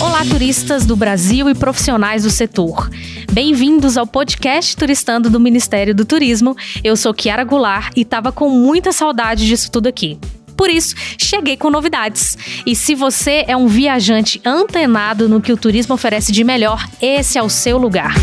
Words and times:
Olá, 0.00 0.24
turistas 0.30 0.86
do 0.86 0.96
Brasil 0.96 1.50
e 1.50 1.54
profissionais 1.54 2.22
do 2.22 2.30
setor. 2.30 2.88
Bem-vindos 3.30 3.98
ao 3.98 4.06
podcast 4.06 4.74
Turistando 4.74 5.28
do 5.28 5.38
Ministério 5.38 5.94
do 5.94 6.06
Turismo. 6.06 6.56
Eu 6.82 6.96
sou 6.96 7.12
Kiara 7.12 7.44
Goulart 7.44 7.92
e 7.94 8.00
estava 8.00 8.32
com 8.32 8.48
muita 8.48 8.90
saudade 8.90 9.46
disso 9.46 9.70
tudo 9.70 9.86
aqui. 9.88 10.18
Por 10.56 10.70
isso, 10.70 10.94
cheguei 11.18 11.58
com 11.58 11.68
novidades. 11.68 12.38
E 12.64 12.74
se 12.74 12.94
você 12.94 13.44
é 13.46 13.54
um 13.54 13.66
viajante 13.66 14.40
antenado 14.42 15.28
no 15.28 15.42
que 15.42 15.52
o 15.52 15.58
turismo 15.58 15.94
oferece 15.94 16.32
de 16.32 16.42
melhor, 16.42 16.88
esse 17.02 17.36
é 17.36 17.42
o 17.42 17.50
seu 17.50 17.76
lugar. 17.76 18.14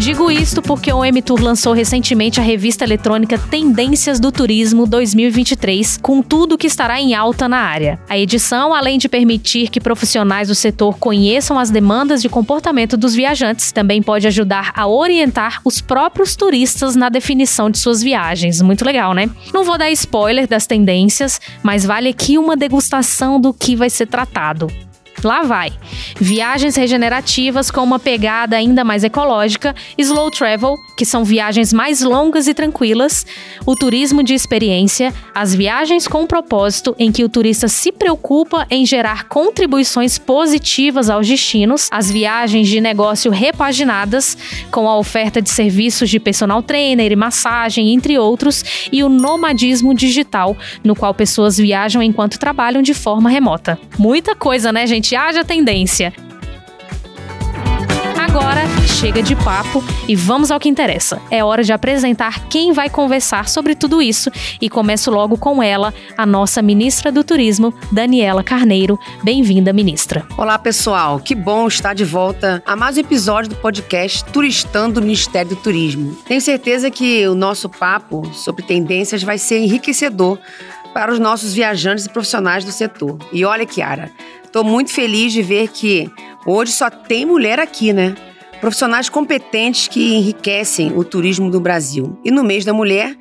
Digo 0.00 0.30
isto 0.30 0.62
porque 0.62 0.90
o 0.90 1.04
M-Tour 1.04 1.42
lançou 1.42 1.74
recentemente 1.74 2.40
a 2.40 2.42
revista 2.42 2.84
eletrônica 2.84 3.36
Tendências 3.36 4.18
do 4.18 4.32
Turismo 4.32 4.86
2023, 4.86 5.98
com 5.98 6.22
tudo 6.22 6.56
que 6.56 6.66
estará 6.66 6.98
em 6.98 7.14
alta 7.14 7.46
na 7.46 7.58
área. 7.58 8.00
A 8.08 8.16
edição, 8.16 8.72
além 8.72 8.96
de 8.96 9.10
permitir 9.10 9.68
que 9.68 9.78
profissionais 9.78 10.48
do 10.48 10.54
setor 10.54 10.96
conheçam 10.98 11.58
as 11.58 11.68
demandas 11.68 12.22
de 12.22 12.30
comportamento 12.30 12.96
dos 12.96 13.14
viajantes, 13.14 13.72
também 13.72 14.02
pode 14.02 14.26
ajudar 14.26 14.72
a 14.74 14.86
orientar 14.86 15.60
os 15.66 15.82
próprios 15.82 16.34
turistas 16.34 16.96
na 16.96 17.10
definição 17.10 17.68
de 17.68 17.76
suas 17.76 18.02
viagens. 18.02 18.62
Muito 18.62 18.86
legal, 18.86 19.12
né? 19.12 19.28
Não 19.52 19.64
vou 19.64 19.76
dar 19.76 19.90
spoiler 19.90 20.48
das 20.48 20.66
tendências, 20.66 21.38
mas 21.62 21.84
vale 21.84 22.08
aqui 22.08 22.38
uma 22.38 22.56
degustação 22.56 23.38
do 23.38 23.52
que 23.52 23.76
vai 23.76 23.90
ser 23.90 24.06
tratado. 24.06 24.68
Lá 25.22 25.42
vai. 25.42 25.72
Viagens 26.18 26.76
regenerativas 26.76 27.70
com 27.70 27.82
uma 27.82 27.98
pegada 27.98 28.56
ainda 28.56 28.84
mais 28.84 29.04
ecológica, 29.04 29.74
slow 29.98 30.30
travel, 30.30 30.76
que 30.96 31.04
são 31.04 31.24
viagens 31.24 31.72
mais 31.72 32.00
longas 32.00 32.48
e 32.48 32.54
tranquilas, 32.54 33.26
o 33.66 33.74
turismo 33.74 34.22
de 34.22 34.34
experiência, 34.34 35.12
as 35.34 35.54
viagens 35.54 36.08
com 36.08 36.26
propósito, 36.26 36.94
em 36.98 37.12
que 37.12 37.24
o 37.24 37.28
turista 37.28 37.68
se 37.68 37.92
preocupa 37.92 38.66
em 38.70 38.84
gerar 38.86 39.24
contribuições 39.24 40.18
positivas 40.18 41.10
aos 41.10 41.26
destinos, 41.26 41.88
as 41.90 42.10
viagens 42.10 42.68
de 42.68 42.80
negócio 42.80 43.30
repaginadas, 43.30 44.36
com 44.70 44.88
a 44.88 44.98
oferta 44.98 45.40
de 45.40 45.50
serviços 45.50 46.08
de 46.10 46.18
personal 46.18 46.62
trainer 46.62 47.12
e 47.12 47.16
massagem, 47.16 47.92
entre 47.92 48.18
outros, 48.18 48.88
e 48.92 49.02
o 49.02 49.08
nomadismo 49.08 49.94
digital, 49.94 50.56
no 50.82 50.94
qual 50.94 51.14
pessoas 51.14 51.56
viajam 51.58 52.02
enquanto 52.02 52.38
trabalham 52.38 52.82
de 52.82 52.94
forma 52.94 53.28
remota. 53.28 53.78
Muita 53.98 54.34
coisa, 54.34 54.72
né, 54.72 54.86
gente? 54.86 55.09
Haja 55.16 55.44
tendência. 55.44 56.12
Agora, 58.30 58.60
chega 58.86 59.22
de 59.24 59.34
papo 59.34 59.82
e 60.06 60.14
vamos 60.14 60.52
ao 60.52 60.60
que 60.60 60.68
interessa. 60.68 61.20
É 61.32 61.42
hora 61.42 61.64
de 61.64 61.72
apresentar 61.72 62.48
quem 62.48 62.72
vai 62.72 62.88
conversar 62.88 63.48
sobre 63.48 63.74
tudo 63.74 64.00
isso 64.00 64.30
e 64.60 64.70
começo 64.70 65.10
logo 65.10 65.36
com 65.36 65.60
ela, 65.60 65.92
a 66.16 66.24
nossa 66.24 66.62
ministra 66.62 67.10
do 67.10 67.24
Turismo, 67.24 67.74
Daniela 67.90 68.44
Carneiro. 68.44 68.96
Bem-vinda, 69.24 69.72
ministra. 69.72 70.24
Olá, 70.38 70.56
pessoal. 70.60 71.18
Que 71.18 71.34
bom 71.34 71.66
estar 71.66 71.92
de 71.92 72.04
volta 72.04 72.62
a 72.64 72.76
mais 72.76 72.96
um 72.96 73.00
episódio 73.00 73.50
do 73.50 73.56
podcast 73.56 74.24
Turistando 74.26 75.00
o 75.00 75.02
Ministério 75.02 75.50
do 75.50 75.56
Turismo. 75.56 76.14
Tenho 76.28 76.40
certeza 76.40 76.88
que 76.88 77.26
o 77.26 77.34
nosso 77.34 77.68
papo 77.68 78.24
sobre 78.32 78.62
tendências 78.62 79.24
vai 79.24 79.38
ser 79.38 79.58
enriquecedor 79.58 80.38
para 80.94 81.12
os 81.12 81.18
nossos 81.18 81.54
viajantes 81.54 82.06
e 82.06 82.10
profissionais 82.10 82.64
do 82.64 82.72
setor. 82.72 83.18
E 83.32 83.44
olha, 83.44 83.64
Kiara, 83.64 84.10
Estou 84.50 84.64
muito 84.64 84.90
feliz 84.90 85.32
de 85.32 85.42
ver 85.42 85.68
que 85.68 86.10
hoje 86.44 86.72
só 86.72 86.90
tem 86.90 87.24
mulher 87.24 87.60
aqui, 87.60 87.92
né? 87.92 88.16
Profissionais 88.60 89.08
competentes 89.08 89.86
que 89.86 90.16
enriquecem 90.16 90.92
o 90.92 91.04
turismo 91.04 91.48
do 91.48 91.60
Brasil. 91.60 92.18
E 92.24 92.32
no 92.32 92.42
mês 92.42 92.64
da 92.64 92.74
mulher, 92.74 93.14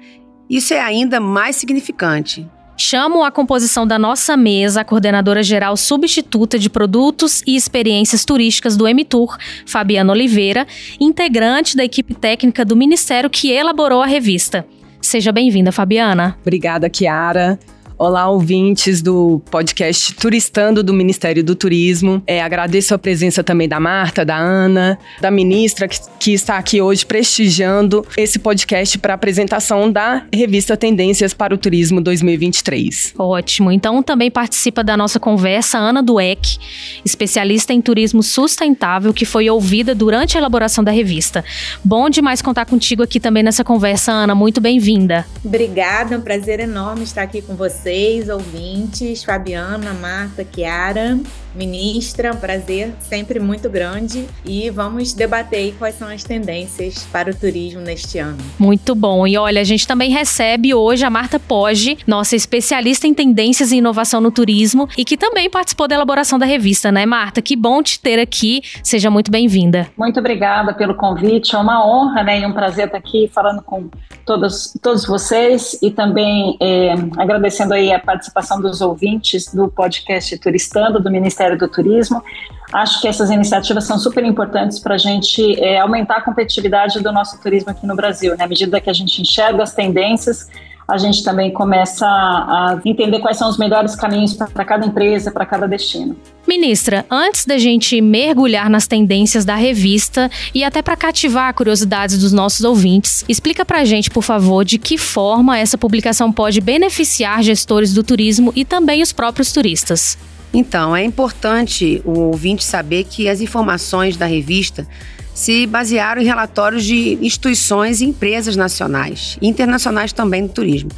isso 0.49 0.73
é 0.73 0.81
ainda 0.81 1.19
mais 1.19 1.55
significante. 1.55 2.47
Chamo 2.75 3.23
a 3.23 3.29
composição 3.29 3.85
da 3.85 3.99
nossa 3.99 4.35
mesa 4.35 4.81
a 4.81 4.83
coordenadora 4.83 5.43
geral 5.43 5.77
substituta 5.77 6.57
de 6.57 6.67
produtos 6.67 7.43
e 7.45 7.55
experiências 7.55 8.25
turísticas 8.25 8.75
do 8.75 8.87
M-Tour, 8.87 9.37
Fabiana 9.67 10.11
Oliveira, 10.11 10.65
integrante 10.99 11.77
da 11.77 11.83
equipe 11.83 12.15
técnica 12.15 12.65
do 12.65 12.75
ministério 12.75 13.29
que 13.29 13.51
elaborou 13.51 14.01
a 14.01 14.07
revista. 14.07 14.65
Seja 14.99 15.31
bem-vinda, 15.31 15.71
Fabiana. 15.71 16.35
Obrigada, 16.41 16.89
Kiara. 16.89 17.59
Olá, 18.01 18.29
ouvintes 18.29 19.01
do 19.01 19.41
podcast 19.51 20.15
Turistando 20.15 20.81
do 20.81 20.93
Ministério 20.93 21.43
do 21.43 21.53
Turismo. 21.53 22.23
É, 22.25 22.41
agradeço 22.41 22.95
a 22.95 22.97
presença 22.97 23.43
também 23.43 23.67
da 23.67 23.77
Marta, 23.77 24.23
da 24.23 24.37
Ana, 24.37 24.97
da 25.19 25.29
ministra 25.29 25.85
que, 25.85 25.99
que 26.17 26.31
está 26.31 26.57
aqui 26.57 26.81
hoje 26.81 27.05
prestigiando 27.05 28.05
esse 28.15 28.39
podcast 28.39 28.97
para 28.99 29.15
apresentação 29.15 29.91
da 29.91 30.25
revista 30.33 30.77
Tendências 30.77 31.33
para 31.33 31.53
o 31.53 31.57
Turismo 31.57 31.99
2023. 31.99 33.15
Ótimo. 33.19 33.69
Então 33.69 34.01
também 34.01 34.31
participa 34.31 34.81
da 34.81 34.95
nossa 34.95 35.19
conversa 35.19 35.77
Ana 35.77 36.01
Dueck, 36.01 36.57
especialista 37.03 37.73
em 37.73 37.81
turismo 37.81 38.23
sustentável, 38.23 39.13
que 39.13 39.25
foi 39.25 39.49
ouvida 39.49 39.93
durante 39.93 40.37
a 40.37 40.39
elaboração 40.39 40.85
da 40.85 40.91
revista. 40.91 41.43
Bom 41.83 42.09
demais 42.09 42.41
contar 42.41 42.65
contigo 42.65 43.03
aqui 43.03 43.19
também 43.19 43.43
nessa 43.43 43.65
conversa, 43.65 44.13
Ana. 44.13 44.33
Muito 44.33 44.61
bem-vinda. 44.61 45.25
Obrigada, 45.43 46.15
é 46.15 46.17
um 46.17 46.21
prazer 46.21 46.61
enorme 46.61 47.03
estar 47.03 47.23
aqui 47.23 47.41
com 47.41 47.57
você 47.57 47.88
vocês, 47.89 48.29
ouvintes, 48.29 49.23
Fabiana, 49.23 49.95
Marta, 49.95 50.45
Chiara, 50.53 51.19
ministra, 51.55 52.31
um 52.33 52.37
prazer 52.37 52.93
sempre 52.99 53.39
muito 53.39 53.69
grande 53.69 54.27
e 54.45 54.69
vamos 54.69 55.13
debater 55.13 55.59
aí 55.59 55.71
quais 55.77 55.95
são 55.95 56.07
as 56.07 56.23
tendências 56.23 57.07
para 57.11 57.31
o 57.31 57.35
turismo 57.35 57.81
neste 57.81 58.19
ano. 58.19 58.37
Muito 58.57 58.93
bom. 58.93 59.25
E 59.25 59.37
olha, 59.37 59.61
a 59.61 59.63
gente 59.63 59.87
também 59.87 60.11
recebe 60.11 60.73
hoje 60.73 61.03
a 61.03 61.09
Marta 61.09 61.39
Poggi, 61.39 61.97
nossa 62.05 62.35
especialista 62.35 63.07
em 63.07 63.13
tendências 63.13 63.71
e 63.71 63.77
inovação 63.77 64.21
no 64.21 64.31
turismo 64.31 64.87
e 64.97 65.03
que 65.03 65.17
também 65.17 65.49
participou 65.49 65.87
da 65.87 65.95
elaboração 65.95 66.37
da 66.37 66.45
revista, 66.45 66.91
né, 66.91 67.05
Marta? 67.05 67.41
Que 67.41 67.55
bom 67.55 67.81
te 67.81 67.99
ter 67.99 68.19
aqui. 68.19 68.61
Seja 68.83 69.09
muito 69.09 69.31
bem-vinda. 69.31 69.87
Muito 69.97 70.19
obrigada 70.19 70.73
pelo 70.73 70.95
convite. 70.95 71.55
É 71.55 71.57
uma 71.57 71.85
honra, 71.85 72.23
né, 72.23 72.39
e 72.39 72.45
um 72.45 72.53
prazer 72.53 72.85
estar 72.85 72.97
aqui 72.97 73.29
falando 73.33 73.61
com 73.61 73.89
todos, 74.25 74.77
todos 74.81 75.05
vocês 75.05 75.77
e 75.81 75.89
também 75.89 76.55
é, 76.59 76.93
agradecendo 77.17 77.73
aí 77.73 77.91
a 77.91 77.99
participação 77.99 78.61
dos 78.61 78.81
ouvintes 78.81 79.53
do 79.53 79.67
podcast 79.67 80.37
Turistando 80.37 81.01
do 81.01 81.09
Ministério 81.09 81.38
do 81.57 81.67
Turismo. 81.67 82.23
Acho 82.71 83.01
que 83.01 83.07
essas 83.07 83.31
iniciativas 83.31 83.85
são 83.85 83.97
super 83.97 84.23
importantes 84.23 84.79
para 84.79 84.95
a 84.95 84.97
gente 84.97 85.59
é, 85.59 85.79
aumentar 85.79 86.17
a 86.17 86.21
competitividade 86.21 87.01
do 87.01 87.11
nosso 87.11 87.41
turismo 87.41 87.71
aqui 87.71 87.85
no 87.87 87.95
Brasil. 87.95 88.37
Né? 88.37 88.43
À 88.43 88.47
medida 88.47 88.79
que 88.79 88.89
a 88.89 88.93
gente 88.93 89.21
enxerga 89.21 89.63
as 89.63 89.73
tendências, 89.73 90.47
a 90.89 90.97
gente 90.97 91.23
também 91.23 91.51
começa 91.51 92.05
a 92.05 92.79
entender 92.83 93.19
quais 93.19 93.37
são 93.37 93.47
os 93.47 93.57
melhores 93.57 93.95
caminhos 93.95 94.33
para 94.33 94.65
cada 94.65 94.85
empresa, 94.85 95.31
para 95.31 95.45
cada 95.45 95.67
destino. 95.67 96.15
Ministra, 96.47 97.05
antes 97.11 97.45
da 97.45 97.59
gente 97.59 98.01
mergulhar 98.01 98.69
nas 98.69 98.87
tendências 98.87 99.45
da 99.45 99.55
revista 99.55 100.31
e 100.53 100.63
até 100.63 100.81
para 100.81 100.95
cativar 100.95 101.49
a 101.49 101.53
curiosidade 101.53 102.17
dos 102.17 102.33
nossos 102.33 102.65
ouvintes, 102.65 103.23
explica 103.29 103.63
para 103.63 103.81
a 103.81 103.85
gente, 103.85 104.09
por 104.09 104.23
favor, 104.23 104.65
de 104.65 104.79
que 104.79 104.97
forma 104.97 105.57
essa 105.57 105.77
publicação 105.77 106.31
pode 106.31 106.59
beneficiar 106.59 107.43
gestores 107.43 107.93
do 107.93 108.03
turismo 108.03 108.51
e 108.55 108.65
também 108.65 109.03
os 109.03 109.13
próprios 109.13 109.51
turistas. 109.51 110.17
Então, 110.53 110.95
é 110.95 111.03
importante 111.03 112.01
o 112.03 112.19
ouvinte 112.19 112.63
saber 112.63 113.03
que 113.03 113.29
as 113.29 113.39
informações 113.39 114.17
da 114.17 114.25
revista 114.25 114.87
se 115.33 115.65
basearam 115.65 116.21
em 116.21 116.25
relatórios 116.25 116.83
de 116.83 117.17
instituições 117.21 118.01
e 118.01 118.05
empresas 118.05 118.55
nacionais 118.55 119.37
e 119.41 119.47
internacionais 119.47 120.11
também 120.11 120.45
do 120.45 120.51
turismo, 120.51 120.89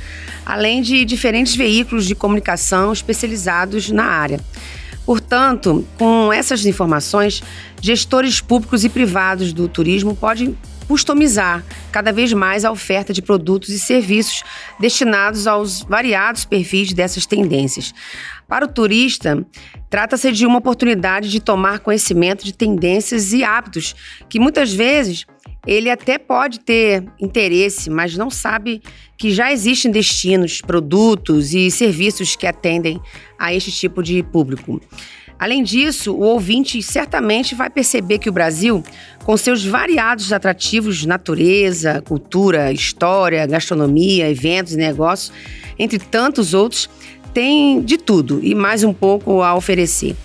além 0.46 0.82
de 0.82 1.06
diferentes 1.06 1.56
veículos 1.56 2.08
de 2.08 2.16
comunicação 2.16 2.92
especializados 2.92 3.92
na 3.92 4.06
área. 4.06 4.40
Portanto, 5.06 5.86
com 5.98 6.32
essas 6.32 6.66
informações, 6.66 7.44
gestores 7.82 8.40
públicos 8.40 8.84
e 8.84 8.90
privados 8.90 9.52
do 9.52 9.68
turismo 9.68 10.16
podem 10.16 10.58
customizar 10.92 11.64
cada 11.90 12.12
vez 12.12 12.34
mais 12.34 12.66
a 12.66 12.72
oferta 12.72 13.14
de 13.14 13.22
produtos 13.22 13.70
e 13.70 13.80
serviços 13.80 14.44
destinados 14.78 15.48
aos 15.48 15.84
variados 15.84 16.44
perfis 16.44 16.92
dessas 16.92 17.26
tendências. 17.26 17.94
Para 18.46 18.66
o 18.66 18.68
turista, 18.68 19.42
trata-se 19.90 20.34
de 20.34 20.46
uma 20.46 20.58
oportunidade 20.58 21.30
de 21.30 21.40
tomar 21.40 21.80
conhecimento 21.80 22.44
de 22.44 22.52
tendências 22.52 23.32
e 23.32 23.42
hábitos 23.42 23.96
que 24.28 24.38
muitas 24.38 24.74
vezes 24.74 25.26
ele 25.66 25.90
até 25.90 26.18
pode 26.18 26.60
ter 26.60 27.06
interesse, 27.18 27.90
mas 27.90 28.18
não 28.18 28.30
sabe 28.30 28.82
que 29.18 29.32
já 29.32 29.50
existem 29.50 29.90
destinos, 29.90 30.60
produtos 30.60 31.54
e 31.54 31.72
serviços 31.72 32.36
que 32.36 32.46
atendem 32.46 33.00
a 33.40 33.54
este 33.54 33.72
tipo 33.72 34.04
de 34.04 34.22
público. 34.24 34.82
Além 35.42 35.64
disso, 35.64 36.14
o 36.14 36.20
ouvinte 36.20 36.84
certamente 36.84 37.56
vai 37.56 37.68
perceber 37.68 38.20
que 38.20 38.30
o 38.30 38.32
Brasil, 38.32 38.84
com 39.24 39.36
seus 39.36 39.66
variados 39.66 40.32
atrativos, 40.32 41.04
natureza, 41.04 42.00
cultura, 42.08 42.72
história, 42.72 43.48
gastronomia, 43.48 44.30
eventos 44.30 44.74
e 44.74 44.78
negócios, 44.78 45.34
entre 45.80 45.98
tantos 45.98 46.54
outros, 46.54 46.88
tem 47.34 47.82
de 47.82 47.98
tudo 47.98 48.40
e 48.44 48.54
mais 48.54 48.84
um 48.84 48.94
pouco 48.94 49.42
a 49.42 49.56
oferecer. 49.56 50.16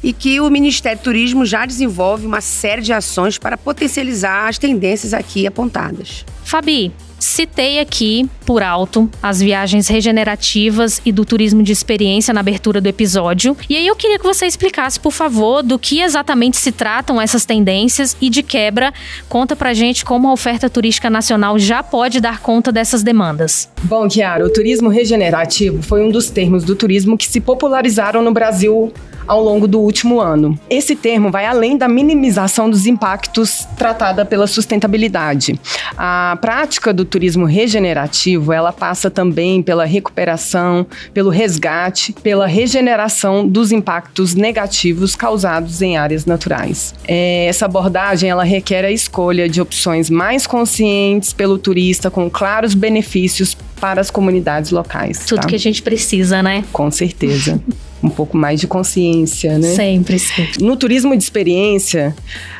E 0.00 0.12
que 0.12 0.40
o 0.40 0.48
Ministério 0.48 1.00
do 1.00 1.02
Turismo 1.02 1.44
já 1.44 1.66
desenvolve 1.66 2.24
uma 2.24 2.40
série 2.40 2.82
de 2.82 2.92
ações 2.92 3.38
para 3.38 3.58
potencializar 3.58 4.46
as 4.46 4.58
tendências 4.58 5.12
aqui 5.12 5.44
apontadas. 5.44 6.24
Fabi, 6.44 6.92
Citei 7.22 7.78
aqui, 7.78 8.28
por 8.44 8.64
alto, 8.64 9.08
as 9.22 9.40
viagens 9.40 9.86
regenerativas 9.86 11.00
e 11.04 11.12
do 11.12 11.24
turismo 11.24 11.62
de 11.62 11.70
experiência 11.70 12.34
na 12.34 12.40
abertura 12.40 12.80
do 12.80 12.88
episódio. 12.88 13.56
E 13.70 13.76
aí 13.76 13.86
eu 13.86 13.94
queria 13.94 14.18
que 14.18 14.24
você 14.24 14.44
explicasse, 14.44 14.98
por 14.98 15.12
favor, 15.12 15.62
do 15.62 15.78
que 15.78 16.00
exatamente 16.00 16.56
se 16.56 16.72
tratam 16.72 17.20
essas 17.20 17.44
tendências 17.44 18.16
e 18.20 18.28
de 18.28 18.42
quebra, 18.42 18.92
conta 19.28 19.54
pra 19.54 19.72
gente 19.72 20.04
como 20.04 20.26
a 20.26 20.32
oferta 20.32 20.68
turística 20.68 21.08
nacional 21.08 21.60
já 21.60 21.80
pode 21.80 22.20
dar 22.20 22.40
conta 22.40 22.72
dessas 22.72 23.04
demandas. 23.04 23.70
Bom, 23.84 24.08
Kiara, 24.08 24.44
o 24.44 24.52
turismo 24.52 24.88
regenerativo 24.88 25.80
foi 25.80 26.02
um 26.02 26.10
dos 26.10 26.28
termos 26.28 26.64
do 26.64 26.74
turismo 26.74 27.16
que 27.16 27.28
se 27.28 27.40
popularizaram 27.40 28.20
no 28.20 28.32
Brasil 28.32 28.92
ao 29.26 29.42
longo 29.42 29.66
do 29.66 29.80
último 29.80 30.20
ano. 30.20 30.58
Esse 30.68 30.94
termo 30.94 31.30
vai 31.30 31.46
além 31.46 31.76
da 31.76 31.88
minimização 31.88 32.68
dos 32.68 32.86
impactos 32.86 33.66
tratada 33.76 34.24
pela 34.24 34.46
sustentabilidade. 34.46 35.58
A 35.96 36.36
prática 36.40 36.92
do 36.92 37.04
turismo 37.04 37.44
regenerativo, 37.44 38.52
ela 38.52 38.72
passa 38.72 39.10
também 39.10 39.62
pela 39.62 39.84
recuperação, 39.84 40.86
pelo 41.12 41.30
resgate, 41.30 42.12
pela 42.12 42.46
regeneração 42.46 43.46
dos 43.46 43.72
impactos 43.72 44.34
negativos 44.34 45.14
causados 45.14 45.82
em 45.82 45.96
áreas 45.96 46.26
naturais. 46.26 46.94
É, 47.06 47.46
essa 47.46 47.66
abordagem, 47.66 48.30
ela 48.30 48.44
requer 48.44 48.84
a 48.84 48.90
escolha 48.90 49.48
de 49.48 49.60
opções 49.60 50.10
mais 50.10 50.46
conscientes 50.46 51.32
pelo 51.32 51.58
turista 51.58 52.10
com 52.10 52.28
claros 52.30 52.74
benefícios 52.74 53.56
para 53.80 54.00
as 54.00 54.10
comunidades 54.10 54.70
locais. 54.70 55.24
Tudo 55.26 55.42
tá? 55.42 55.48
que 55.48 55.54
a 55.54 55.58
gente 55.58 55.82
precisa, 55.82 56.42
né? 56.42 56.64
Com 56.72 56.90
certeza. 56.90 57.60
um 58.02 58.08
pouco 58.08 58.36
mais 58.36 58.60
de 58.60 58.66
consciência, 58.66 59.58
né? 59.58 59.68
Sempre, 59.74 60.18
sim. 60.18 60.46
No 60.60 60.76
turismo 60.76 61.16
de 61.16 61.22
experiência, 61.22 62.14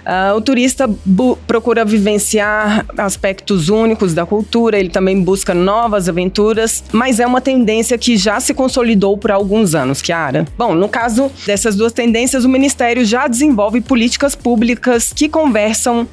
uh, 0.06 0.36
o 0.36 0.40
turista 0.40 0.88
procura 1.46 1.84
vivenciar 1.84 2.86
aspectos 2.96 3.68
únicos 3.68 4.14
da 4.14 4.24
cultura, 4.24 4.78
ele 4.78 4.88
também 4.88 5.20
busca 5.20 5.52
novas 5.52 6.08
aventuras, 6.08 6.84
mas 6.92 7.18
é 7.18 7.26
uma 7.26 7.40
tendência 7.40 7.98
que 7.98 8.16
já 8.16 8.38
se 8.38 8.54
consolidou 8.54 9.18
por 9.18 9.32
alguns 9.32 9.74
anos, 9.74 10.00
Kiara. 10.00 10.46
Bom, 10.56 10.74
no 10.74 10.88
caso 10.88 11.30
dessas 11.44 11.74
duas 11.74 11.92
tendências, 11.92 12.44
o 12.44 12.48
Ministério 12.48 13.04
já 13.04 13.26
desenvolve 13.26 13.80
políticas 13.80 14.34
públicas 14.34 15.12
que 15.12 15.28
conversam 15.28 16.06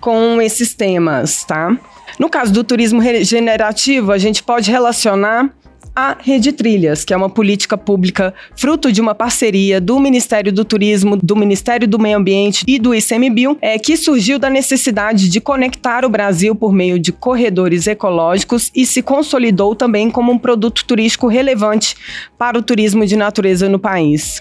com 0.00 0.42
esses 0.42 0.74
temas, 0.74 1.44
tá? 1.44 1.76
No 2.18 2.28
caso 2.28 2.52
do 2.52 2.64
turismo 2.64 3.00
regenerativo, 3.00 4.12
a 4.12 4.18
gente 4.18 4.42
pode 4.42 4.70
relacionar 4.70 5.50
a 5.94 6.16
Rede 6.18 6.52
Trilhas, 6.52 7.04
que 7.04 7.12
é 7.12 7.16
uma 7.16 7.28
política 7.28 7.76
pública 7.76 8.32
fruto 8.56 8.90
de 8.90 9.00
uma 9.00 9.14
parceria 9.14 9.80
do 9.80 10.00
Ministério 10.00 10.52
do 10.52 10.64
Turismo, 10.64 11.16
do 11.16 11.36
Ministério 11.36 11.86
do 11.86 11.98
Meio 11.98 12.16
Ambiente 12.16 12.64
e 12.66 12.78
do 12.78 12.94
ICMBio, 12.94 13.58
é, 13.60 13.78
que 13.78 13.96
surgiu 13.96 14.38
da 14.38 14.48
necessidade 14.48 15.28
de 15.28 15.40
conectar 15.40 16.04
o 16.04 16.08
Brasil 16.08 16.54
por 16.54 16.72
meio 16.72 16.98
de 16.98 17.12
corredores 17.12 17.86
ecológicos 17.86 18.70
e 18.74 18.86
se 18.86 19.02
consolidou 19.02 19.74
também 19.74 20.10
como 20.10 20.32
um 20.32 20.38
produto 20.38 20.84
turístico 20.84 21.26
relevante 21.26 21.94
para 22.38 22.58
o 22.58 22.62
turismo 22.62 23.04
de 23.06 23.16
natureza 23.16 23.68
no 23.68 23.78
país. 23.78 24.40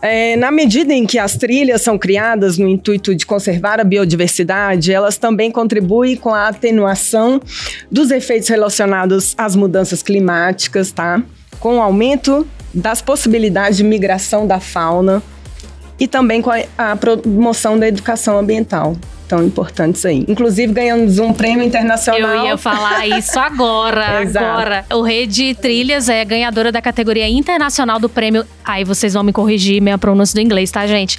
É, 0.00 0.34
na 0.36 0.50
medida 0.50 0.92
em 0.92 1.06
que 1.06 1.18
as 1.18 1.36
trilhas 1.36 1.80
são 1.80 1.96
criadas 1.96 2.58
no 2.58 2.68
intuito 2.68 3.14
de 3.14 3.24
conservar 3.24 3.78
a 3.78 3.84
biodiversidade, 3.84 4.92
elas 4.92 5.16
também 5.16 5.50
contribuem 5.50 6.16
com 6.16 6.34
a 6.34 6.48
atenuação 6.48 7.40
dos 7.90 8.10
efeitos 8.10 8.48
relacionados 8.48 9.34
às 9.38 9.54
mudanças 9.54 10.02
climáticas, 10.02 10.90
tá? 10.90 11.22
Com 11.60 11.78
o 11.78 11.80
aumento 11.80 12.46
das 12.74 13.00
possibilidades 13.00 13.76
de 13.76 13.84
migração 13.84 14.46
da 14.46 14.58
fauna 14.58 15.22
e 16.00 16.08
também 16.08 16.42
com 16.42 16.50
a, 16.50 16.64
a 16.76 16.96
promoção 16.96 17.78
da 17.78 17.86
educação 17.86 18.38
ambiental 18.38 18.96
tão 19.32 19.42
importantes 19.42 20.04
aí. 20.04 20.26
Inclusive, 20.28 20.74
ganhamos 20.74 21.18
um 21.18 21.32
prêmio 21.32 21.64
internacional. 21.64 22.36
Eu 22.36 22.44
ia 22.44 22.58
falar 22.58 23.06
isso 23.06 23.38
agora. 23.40 24.20
agora. 24.28 24.84
O 24.92 25.00
Rede 25.00 25.54
Trilhas 25.54 26.10
é 26.10 26.22
ganhadora 26.22 26.70
da 26.70 26.82
categoria 26.82 27.26
internacional 27.26 27.98
do 27.98 28.10
prêmio. 28.10 28.44
Aí 28.62 28.84
vocês 28.84 29.14
vão 29.14 29.22
me 29.22 29.32
corrigir 29.32 29.80
minha 29.80 29.96
pronúncia 29.96 30.34
do 30.34 30.42
inglês, 30.42 30.70
tá, 30.70 30.86
gente? 30.86 31.18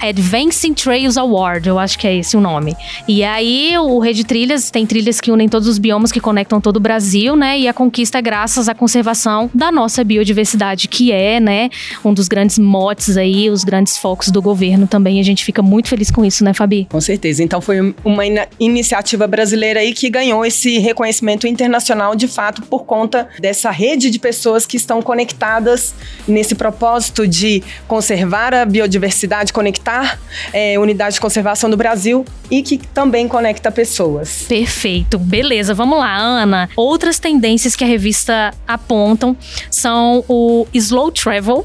Advancing 0.00 0.74
Trails 0.74 1.16
Award, 1.16 1.68
eu 1.68 1.78
acho 1.78 1.98
que 1.98 2.06
é 2.06 2.16
esse 2.16 2.36
o 2.36 2.40
nome. 2.40 2.76
E 3.08 3.24
aí 3.24 3.76
o 3.78 3.98
Rede 3.98 4.24
Trilhas 4.24 4.70
tem 4.70 4.86
trilhas 4.86 5.20
que 5.20 5.30
unem 5.30 5.48
todos 5.48 5.66
os 5.66 5.78
biomas 5.78 6.12
que 6.12 6.20
conectam 6.20 6.60
todo 6.60 6.76
o 6.76 6.80
Brasil, 6.80 7.34
né? 7.34 7.58
E 7.58 7.66
a 7.66 7.72
conquista 7.72 8.18
é 8.18 8.22
graças 8.22 8.68
à 8.68 8.74
conservação 8.74 9.50
da 9.54 9.72
nossa 9.72 10.04
biodiversidade, 10.04 10.88
que 10.88 11.12
é, 11.12 11.40
né, 11.40 11.70
um 12.04 12.12
dos 12.12 12.28
grandes 12.28 12.58
motes 12.58 13.16
aí, 13.16 13.48
os 13.48 13.64
grandes 13.64 13.96
focos 13.96 14.28
do 14.28 14.42
governo 14.42 14.86
também. 14.86 15.18
A 15.18 15.24
gente 15.24 15.44
fica 15.44 15.62
muito 15.62 15.88
feliz 15.88 16.10
com 16.10 16.24
isso, 16.24 16.44
né, 16.44 16.52
Fabi? 16.52 16.86
Com 16.90 17.00
certeza. 17.00 17.42
Então 17.46 17.60
foi 17.60 17.94
uma 18.04 18.26
in 18.26 18.36
iniciativa 18.58 19.24
brasileira 19.28 19.78
aí 19.78 19.94
que 19.94 20.10
ganhou 20.10 20.44
esse 20.44 20.78
reconhecimento 20.78 21.46
internacional 21.46 22.16
de 22.16 22.26
fato 22.26 22.62
por 22.62 22.84
conta 22.84 23.28
dessa 23.38 23.70
rede 23.70 24.10
de 24.10 24.18
pessoas 24.18 24.66
que 24.66 24.76
estão 24.76 25.00
conectadas 25.00 25.94
nesse 26.26 26.56
propósito 26.56 27.26
de 27.26 27.62
conservar 27.86 28.52
a 28.52 28.64
biodiversidade, 28.64 29.52
conectar 29.52 30.18
é, 30.52 30.76
unidades 30.76 31.14
de 31.14 31.20
conservação 31.20 31.70
do 31.70 31.76
Brasil 31.76 32.24
e 32.50 32.62
que 32.62 32.78
também 32.78 33.28
conecta 33.28 33.70
pessoas. 33.70 34.44
Perfeito, 34.48 35.16
beleza, 35.16 35.72
vamos 35.72 35.98
lá, 35.98 36.16
Ana. 36.16 36.68
Outras 36.74 37.20
tendências 37.20 37.76
que 37.76 37.84
a 37.84 37.86
revista 37.86 38.52
apontam 38.66 39.36
são 39.70 40.24
o 40.28 40.66
slow 40.74 41.12
travel, 41.12 41.64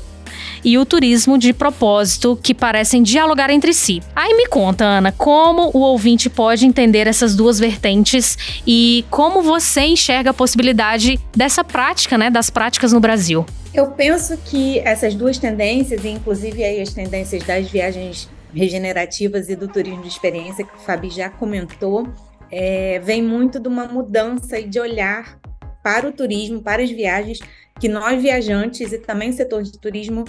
e 0.64 0.78
o 0.78 0.86
turismo 0.86 1.38
de 1.38 1.54
propósito 1.54 2.38
que 2.42 2.54
parecem 2.54 3.04
dialogar 3.04 3.50
entre 3.50 3.74
si. 3.74 4.02
Aí 4.16 4.36
me 4.36 4.48
conta, 4.48 4.84
Ana, 4.84 5.12
como 5.12 5.72
o 5.74 5.80
ouvinte 5.80 6.30
pode 6.30 6.66
entender 6.66 7.08
essas 7.08 7.36
duas 7.36 7.60
vertentes 7.60 8.38
e 8.66 9.06
como 9.10 9.42
você 9.42 9.82
enxerga 9.82 10.32
a 10.32 10.34
possibilidade 10.34 11.20
dessa 11.36 11.64
prática, 11.64 12.18
né, 12.18 12.30
das 12.30 12.50
práticas 12.50 12.92
no 12.94 13.00
Brasil? 13.00 13.46
Eu 13.74 13.92
penso 13.92 14.38
que 14.38 14.80
essas 14.80 15.16
duas 15.16 15.38
tendências, 15.38 16.04
inclusive 16.04 16.64
aí 16.64 16.82
as 16.82 16.94
tendências 16.94 17.44
das 17.44 17.70
viagens 17.70 18.30
regenerativas 18.54 19.48
e 19.50 19.56
do 19.56 19.68
turismo 19.68 20.02
de 20.02 20.10
experiência, 20.10 20.66
que 20.66 20.76
o 20.76 20.80
Fabi 20.80 21.10
já 21.10 21.30
comentou, 21.30 22.08
é, 22.52 23.00
vem 23.00 23.22
muito 23.22 23.60
de 23.60 23.68
uma 23.70 23.86
mudança 23.86 24.62
de 24.62 24.78
olhar 24.78 25.40
para 25.82 26.08
o 26.08 26.12
turismo, 26.12 26.62
para 26.62 26.84
as 26.84 26.92
viagens, 26.92 27.40
que 27.80 27.88
nós 27.88 28.22
viajantes 28.22 28.92
e 28.92 28.98
também 28.98 29.30
o 29.30 29.34
setor 29.34 29.64
de 29.64 29.72
turismo 29.80 30.26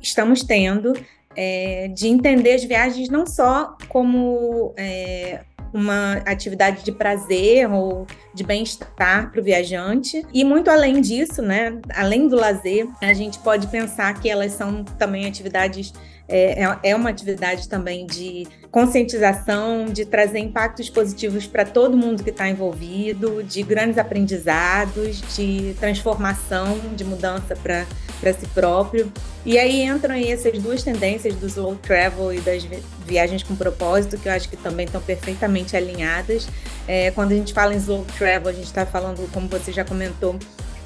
estamos 0.00 0.42
tendo, 0.42 0.92
é, 1.34 1.88
de 1.88 2.08
entender 2.08 2.54
as 2.54 2.64
viagens 2.64 3.08
não 3.08 3.26
só 3.26 3.76
como 3.88 4.72
é, 4.76 5.40
uma 5.72 6.14
atividade 6.26 6.84
de 6.84 6.92
prazer 6.92 7.70
ou 7.70 8.06
de 8.36 8.44
bem-estar 8.44 9.30
para 9.32 9.40
o 9.40 9.42
viajante. 9.42 10.24
E 10.32 10.44
muito 10.44 10.70
além 10.70 11.00
disso, 11.00 11.40
né, 11.40 11.80
além 11.94 12.28
do 12.28 12.36
lazer, 12.36 12.86
a 13.00 13.14
gente 13.14 13.38
pode 13.38 13.66
pensar 13.68 14.12
que 14.20 14.28
elas 14.28 14.52
são 14.52 14.84
também 14.84 15.26
atividades 15.26 15.92
é, 16.28 16.64
é, 16.64 16.78
é 16.90 16.96
uma 16.96 17.08
atividade 17.08 17.68
também 17.68 18.04
de 18.04 18.46
conscientização, 18.70 19.86
de 19.86 20.04
trazer 20.04 20.40
impactos 20.40 20.90
positivos 20.90 21.46
para 21.46 21.64
todo 21.64 21.96
mundo 21.96 22.22
que 22.22 22.30
está 22.30 22.48
envolvido, 22.48 23.42
de 23.44 23.62
grandes 23.62 23.96
aprendizados, 23.96 25.22
de 25.36 25.74
transformação, 25.78 26.78
de 26.96 27.04
mudança 27.04 27.56
para 27.56 28.32
si 28.32 28.46
próprio. 28.48 29.12
E 29.44 29.56
aí 29.56 29.82
entram 29.82 30.14
aí 30.14 30.32
essas 30.32 30.58
duas 30.58 30.82
tendências 30.82 31.36
do 31.36 31.46
slow 31.46 31.76
travel 31.76 32.34
e 32.34 32.40
das 32.40 32.66
viagens 33.06 33.44
com 33.44 33.54
propósito, 33.54 34.18
que 34.18 34.28
eu 34.28 34.32
acho 34.32 34.48
que 34.48 34.56
também 34.56 34.86
estão 34.86 35.00
perfeitamente 35.00 35.76
alinhadas. 35.76 36.48
É, 36.88 37.10
quando 37.10 37.32
a 37.32 37.34
gente 37.34 37.52
fala 37.52 37.74
em 37.74 37.78
slow 37.78 38.04
travel, 38.16 38.48
a 38.48 38.52
gente 38.52 38.66
está 38.66 38.86
falando, 38.86 39.28
como 39.32 39.48
você 39.48 39.72
já 39.72 39.84
comentou, 39.84 40.38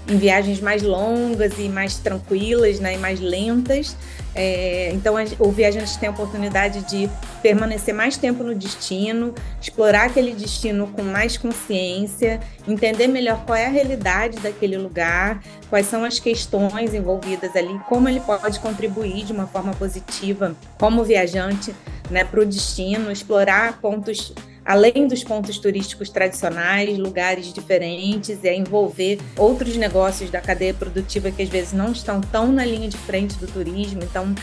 em 0.09 0.17
viagens 0.17 0.61
mais 0.61 0.83
longas 0.83 1.53
e 1.59 1.69
mais 1.69 1.97
tranquilas, 1.99 2.81
né, 2.81 2.95
e 2.95 2.99
mais 2.99 3.21
lentas. 3.21 3.97
É, 4.35 4.91
então, 4.93 5.15
o 5.39 5.51
viajante 5.51 5.99
tem 5.99 6.09
a 6.09 6.13
oportunidade 6.13 6.83
de 6.89 7.09
permanecer 7.43 7.95
mais 7.95 8.17
tempo 8.17 8.43
no 8.43 8.55
destino, 8.55 9.35
explorar 9.61 10.07
aquele 10.07 10.33
destino 10.35 10.87
com 10.89 11.03
mais 11.03 11.37
consciência, 11.37 12.41
entender 12.67 13.07
melhor 13.07 13.45
qual 13.45 13.57
é 13.57 13.67
a 13.67 13.71
realidade 13.71 14.39
daquele 14.39 14.77
lugar, 14.77 15.43
quais 15.69 15.87
são 15.87 16.05
as 16.05 16.19
questões 16.19 16.95
envolvidas 16.95 17.55
ali, 17.57 17.79
como 17.89 18.09
ele 18.09 18.21
pode 18.21 18.59
contribuir 18.61 19.25
de 19.25 19.33
uma 19.33 19.47
forma 19.47 19.73
positiva 19.75 20.57
como 20.79 21.05
viajante 21.05 21.75
né, 22.11 22.25
para 22.25 22.41
o 22.41 22.47
destino, 22.47 23.11
explorar 23.11 23.81
pontos 23.81 24.33
além 24.65 25.07
dos 25.07 25.25
pontos 25.25 25.59
turísticos 25.59 26.11
tradicionais, 26.11 26.99
lugares 26.99 27.53
diferentes, 27.53 28.45
é 28.45 28.55
envolver 28.55 29.19
outros 29.37 29.77
negócios 29.77 30.31
da 30.31 30.41
cadeia 30.41 30.75
produtiva 30.75 31.31
que 31.31 31.43
às 31.43 31.49
vezes 31.49 31.73
não 31.73 31.93
estão 31.93 32.21
tão 32.21 32.53
na 32.53 32.65
linha 32.65 32.89
de 32.89 32.97
frente 32.97 33.37
do 33.37 33.47
turismo, 33.47 34.03
então 34.03 34.35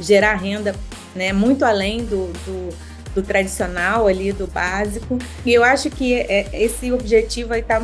gerar 0.00 0.34
renda 0.34 0.74
né, 1.14 1.32
muito 1.32 1.64
além 1.64 2.04
do, 2.04 2.32
do, 2.44 2.74
do 3.14 3.22
tradicional 3.22 4.06
ali, 4.06 4.32
do 4.32 4.46
básico. 4.46 5.18
E 5.44 5.52
eu 5.52 5.62
acho 5.62 5.90
que 5.90 6.14
é, 6.14 6.48
esse 6.52 6.92
objetivo 6.92 7.52
aí 7.52 7.62
tá, 7.62 7.80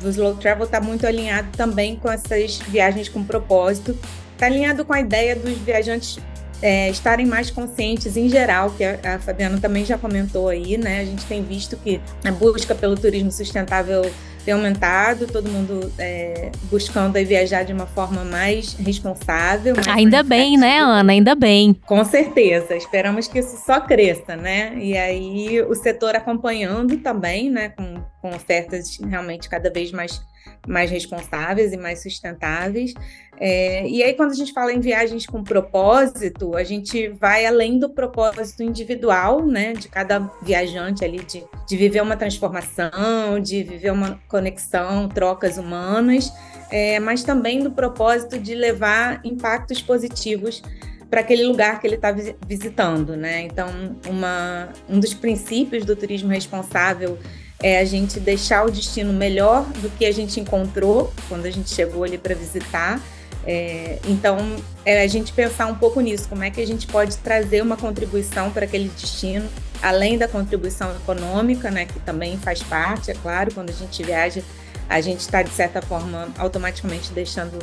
do 0.00 0.08
slow 0.08 0.34
travel 0.36 0.64
está 0.64 0.80
muito 0.80 1.06
alinhado 1.06 1.48
também 1.56 1.96
com 1.96 2.10
essas 2.10 2.58
viagens 2.58 3.08
com 3.08 3.22
propósito, 3.22 3.96
está 4.32 4.46
alinhado 4.46 4.84
com 4.84 4.92
a 4.92 5.00
ideia 5.00 5.36
dos 5.36 5.56
viajantes 5.58 6.18
é, 6.62 6.90
estarem 6.90 7.26
mais 7.26 7.50
conscientes 7.50 8.16
em 8.16 8.28
geral, 8.28 8.70
que 8.70 8.84
a, 8.84 8.98
a, 9.14 9.18
Fabiana 9.18 9.58
também 9.60 9.84
já 9.84 9.96
comentou 9.96 10.48
aí, 10.48 10.76
né? 10.76 11.00
A 11.00 11.04
gente 11.04 11.24
tem 11.26 11.42
visto 11.42 11.76
que 11.76 12.00
a 12.24 12.30
busca 12.30 12.74
pelo 12.74 12.96
turismo 12.96 13.30
sustentável 13.30 14.02
tem 14.44 14.54
aumentado, 14.54 15.26
todo 15.26 15.50
mundo 15.50 15.92
é, 15.98 16.50
buscando 16.70 17.12
viajar 17.24 17.62
de 17.62 17.72
uma 17.72 17.86
forma 17.86 18.24
mais 18.24 18.74
responsável. 18.74 19.74
Mais 19.74 19.88
Ainda 19.88 20.22
bem, 20.22 20.56
né, 20.56 20.78
Ana? 20.78 21.12
Ainda 21.12 21.34
bem. 21.34 21.74
Com 21.86 22.02
certeza. 22.04 22.74
Esperamos 22.74 23.28
que 23.28 23.38
isso 23.38 23.62
só 23.64 23.80
cresça, 23.80 24.36
né? 24.36 24.74
E 24.78 24.96
aí 24.96 25.60
o 25.62 25.74
setor 25.74 26.16
acompanhando 26.16 26.96
também, 26.98 27.50
né? 27.50 27.70
Com, 27.70 28.02
com 28.22 28.34
ofertas 28.34 28.98
realmente 28.98 29.48
cada 29.48 29.70
vez 29.70 29.92
mais 29.92 30.22
mais 30.66 30.90
responsáveis 30.90 31.72
e 31.72 31.76
mais 31.76 32.02
sustentáveis. 32.02 32.94
É, 33.42 33.88
e 33.88 34.02
aí, 34.02 34.12
quando 34.12 34.32
a 34.32 34.34
gente 34.34 34.52
fala 34.52 34.70
em 34.70 34.80
viagens 34.80 35.24
com 35.24 35.42
propósito, 35.42 36.54
a 36.54 36.62
gente 36.62 37.08
vai 37.08 37.46
além 37.46 37.78
do 37.78 37.88
propósito 37.88 38.62
individual, 38.62 39.46
né, 39.46 39.72
de 39.72 39.88
cada 39.88 40.30
viajante 40.42 41.02
ali, 41.02 41.20
de, 41.20 41.42
de 41.66 41.76
viver 41.76 42.02
uma 42.02 42.18
transformação, 42.18 43.40
de 43.42 43.62
viver 43.62 43.92
uma 43.92 44.20
conexão, 44.28 45.08
trocas 45.08 45.56
humanas, 45.56 46.30
é, 46.70 47.00
mas 47.00 47.24
também 47.24 47.62
do 47.62 47.70
propósito 47.70 48.38
de 48.38 48.54
levar 48.54 49.22
impactos 49.24 49.80
positivos 49.80 50.62
para 51.08 51.20
aquele 51.20 51.44
lugar 51.44 51.80
que 51.80 51.86
ele 51.86 51.96
está 51.96 52.14
visitando, 52.46 53.16
né? 53.16 53.40
Então, 53.40 53.96
uma, 54.06 54.68
um 54.88 55.00
dos 55.00 55.14
princípios 55.14 55.84
do 55.86 55.96
turismo 55.96 56.28
responsável 56.28 57.18
é 57.62 57.78
a 57.78 57.84
gente 57.84 58.20
deixar 58.20 58.64
o 58.64 58.70
destino 58.70 59.12
melhor 59.12 59.64
do 59.80 59.90
que 59.90 60.04
a 60.04 60.12
gente 60.12 60.38
encontrou 60.38 61.12
quando 61.28 61.46
a 61.46 61.50
gente 61.50 61.70
chegou 61.70 62.04
ali 62.04 62.18
para 62.18 62.34
visitar. 62.34 63.00
É, 63.46 63.98
então, 64.06 64.38
é 64.84 65.02
a 65.02 65.06
gente 65.06 65.32
pensar 65.32 65.66
um 65.66 65.74
pouco 65.74 66.00
nisso, 66.00 66.28
como 66.28 66.44
é 66.44 66.50
que 66.50 66.60
a 66.60 66.66
gente 66.66 66.86
pode 66.86 67.16
trazer 67.18 67.62
uma 67.62 67.76
contribuição 67.76 68.50
para 68.50 68.64
aquele 68.64 68.88
destino, 68.88 69.48
além 69.82 70.18
da 70.18 70.28
contribuição 70.28 70.90
econômica, 70.92 71.70
né, 71.70 71.86
que 71.86 71.98
também 72.00 72.36
faz 72.38 72.62
parte, 72.62 73.10
é 73.10 73.14
claro, 73.14 73.52
quando 73.54 73.70
a 73.70 73.72
gente 73.72 74.02
viaja, 74.02 74.42
a 74.88 75.00
gente 75.00 75.20
está, 75.20 75.42
de 75.42 75.50
certa 75.50 75.80
forma, 75.80 76.28
automaticamente 76.36 77.12
deixando 77.12 77.58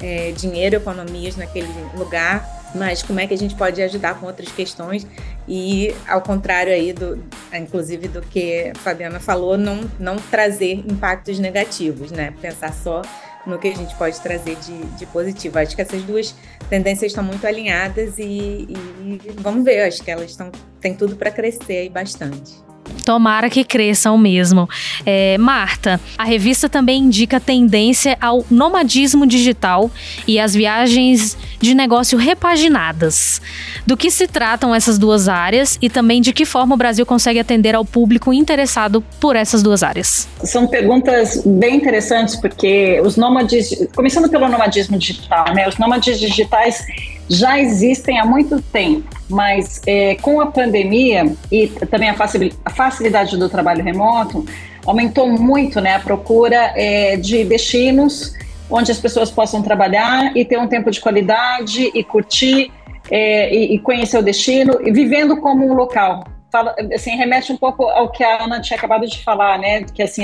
é, 0.00 0.32
dinheiro, 0.32 0.76
economias 0.76 1.36
naquele 1.36 1.68
lugar, 1.96 2.56
mas 2.74 3.02
como 3.02 3.18
é 3.18 3.26
que 3.26 3.34
a 3.34 3.38
gente 3.38 3.54
pode 3.54 3.80
ajudar 3.80 4.20
com 4.20 4.26
outras 4.26 4.50
questões? 4.52 5.06
E 5.48 5.94
ao 6.06 6.20
contrário 6.20 6.72
aí 6.72 6.92
do 6.92 7.22
inclusive 7.54 8.08
do 8.08 8.20
que 8.20 8.72
a 8.74 8.78
Fabiana 8.78 9.20
falou 9.20 9.56
não 9.56 9.88
não 9.98 10.16
trazer 10.16 10.84
impactos 10.86 11.38
negativos 11.38 12.10
né? 12.10 12.34
Pensar 12.42 12.74
só 12.74 13.02
no 13.46 13.58
que 13.58 13.68
a 13.68 13.74
gente 13.74 13.94
pode 13.94 14.20
trazer 14.20 14.56
de, 14.56 14.84
de 14.96 15.06
positivo. 15.06 15.58
Acho 15.58 15.74
que 15.74 15.82
essas 15.82 16.02
duas 16.02 16.34
tendências 16.68 17.12
estão 17.12 17.24
muito 17.24 17.46
alinhadas 17.46 18.18
e, 18.18 18.66
e 18.68 19.18
vamos 19.38 19.64
ver. 19.64 19.82
Acho 19.82 20.02
que 20.02 20.10
elas 20.10 20.30
estão 20.30 20.50
tem 20.80 20.94
tudo 20.94 21.16
para 21.16 21.30
crescer 21.30 21.78
aí 21.78 21.88
bastante 21.88 22.65
Tomara 23.04 23.48
que 23.48 23.64
cresçam 23.64 24.16
mesmo. 24.18 24.68
É, 25.04 25.38
Marta, 25.38 26.00
a 26.18 26.24
revista 26.24 26.68
também 26.68 27.02
indica 27.02 27.38
tendência 27.38 28.16
ao 28.20 28.44
nomadismo 28.50 29.26
digital 29.26 29.90
e 30.26 30.38
as 30.38 30.54
viagens 30.54 31.36
de 31.60 31.74
negócio 31.74 32.18
repaginadas. 32.18 33.40
Do 33.86 33.96
que 33.96 34.10
se 34.10 34.26
tratam 34.26 34.74
essas 34.74 34.98
duas 34.98 35.28
áreas 35.28 35.78
e 35.80 35.88
também 35.88 36.20
de 36.20 36.32
que 36.32 36.44
forma 36.44 36.74
o 36.74 36.78
Brasil 36.78 37.06
consegue 37.06 37.38
atender 37.38 37.74
ao 37.74 37.84
público 37.84 38.32
interessado 38.32 39.02
por 39.20 39.36
essas 39.36 39.62
duas 39.62 39.82
áreas? 39.82 40.28
São 40.42 40.66
perguntas 40.66 41.42
bem 41.44 41.76
interessantes, 41.76 42.36
porque 42.36 43.00
os 43.04 43.16
nômades, 43.16 43.70
começando 43.94 44.28
pelo 44.28 44.48
nomadismo 44.48 44.98
digital, 44.98 45.54
né? 45.54 45.68
Os 45.68 45.78
nômades 45.78 46.18
digitais 46.18 46.84
já 47.28 47.58
existem 47.58 48.18
há 48.18 48.24
muito 48.24 48.60
tempo, 48.60 49.15
mas 49.28 49.80
é, 49.86 50.14
com 50.16 50.40
a 50.40 50.46
pandemia 50.46 51.34
e 51.50 51.66
também 51.90 52.08
a 52.08 52.70
facilidade 52.70 53.36
do 53.36 53.48
trabalho 53.48 53.82
remoto, 53.82 54.44
aumentou 54.84 55.28
muito 55.28 55.80
né, 55.80 55.96
a 55.96 56.00
procura 56.00 56.72
é, 56.76 57.16
de 57.16 57.44
destinos 57.44 58.34
onde 58.70 58.90
as 58.90 58.98
pessoas 58.98 59.30
possam 59.30 59.62
trabalhar 59.62 60.36
e 60.36 60.44
ter 60.44 60.58
um 60.58 60.66
tempo 60.66 60.90
de 60.90 61.00
qualidade 61.00 61.90
e 61.94 62.02
curtir 62.02 62.72
é, 63.10 63.54
e, 63.54 63.74
e 63.74 63.78
conhecer 63.78 64.18
o 64.18 64.22
destino 64.22 64.78
e 64.82 64.92
vivendo 64.92 65.36
como 65.40 65.66
um 65.66 65.74
local 65.74 66.24
fala, 66.50 66.74
assim, 66.94 67.16
remete 67.16 67.52
um 67.52 67.56
pouco 67.56 67.84
ao 67.84 68.10
que 68.10 68.22
a 68.24 68.44
Ana 68.44 68.60
tinha 68.60 68.76
acabado 68.76 69.06
de 69.06 69.22
falar, 69.22 69.58
né? 69.58 69.82
Que 69.84 70.02
assim, 70.02 70.22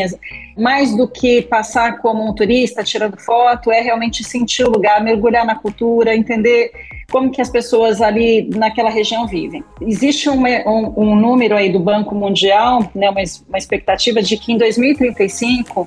mais 0.57 0.97
do 0.97 1.09
que 1.09 1.43
passar 1.43 1.99
como 1.99 2.29
um 2.29 2.35
turista 2.35 2.83
tirando 2.83 3.19
foto, 3.21 3.71
é 3.71 3.81
realmente 3.81 4.25
sentir 4.25 4.65
o 4.65 4.71
lugar, 4.71 5.03
mergulhar 5.03 5.45
na 5.45 5.55
cultura, 5.55 6.15
entender 6.15 6.73
como 7.11 7.31
que 7.31 7.43
as 7.43 7.51
pessoas 7.51 8.01
ali 8.01 8.49
naquela 8.55 8.89
região 8.89 9.27
vivem. 9.27 9.63
Existe 9.83 10.31
um, 10.31 10.43
um, 10.67 10.95
um 10.97 11.15
número 11.15 11.55
aí 11.55 11.71
do 11.71 11.79
Banco 11.79 12.15
Mundial, 12.15 12.91
né, 12.95 13.11
uma, 13.11 13.21
uma 13.49 13.59
expectativa 13.59 14.23
de 14.23 14.39
que 14.39 14.53
em 14.53 14.57
2035 14.57 15.87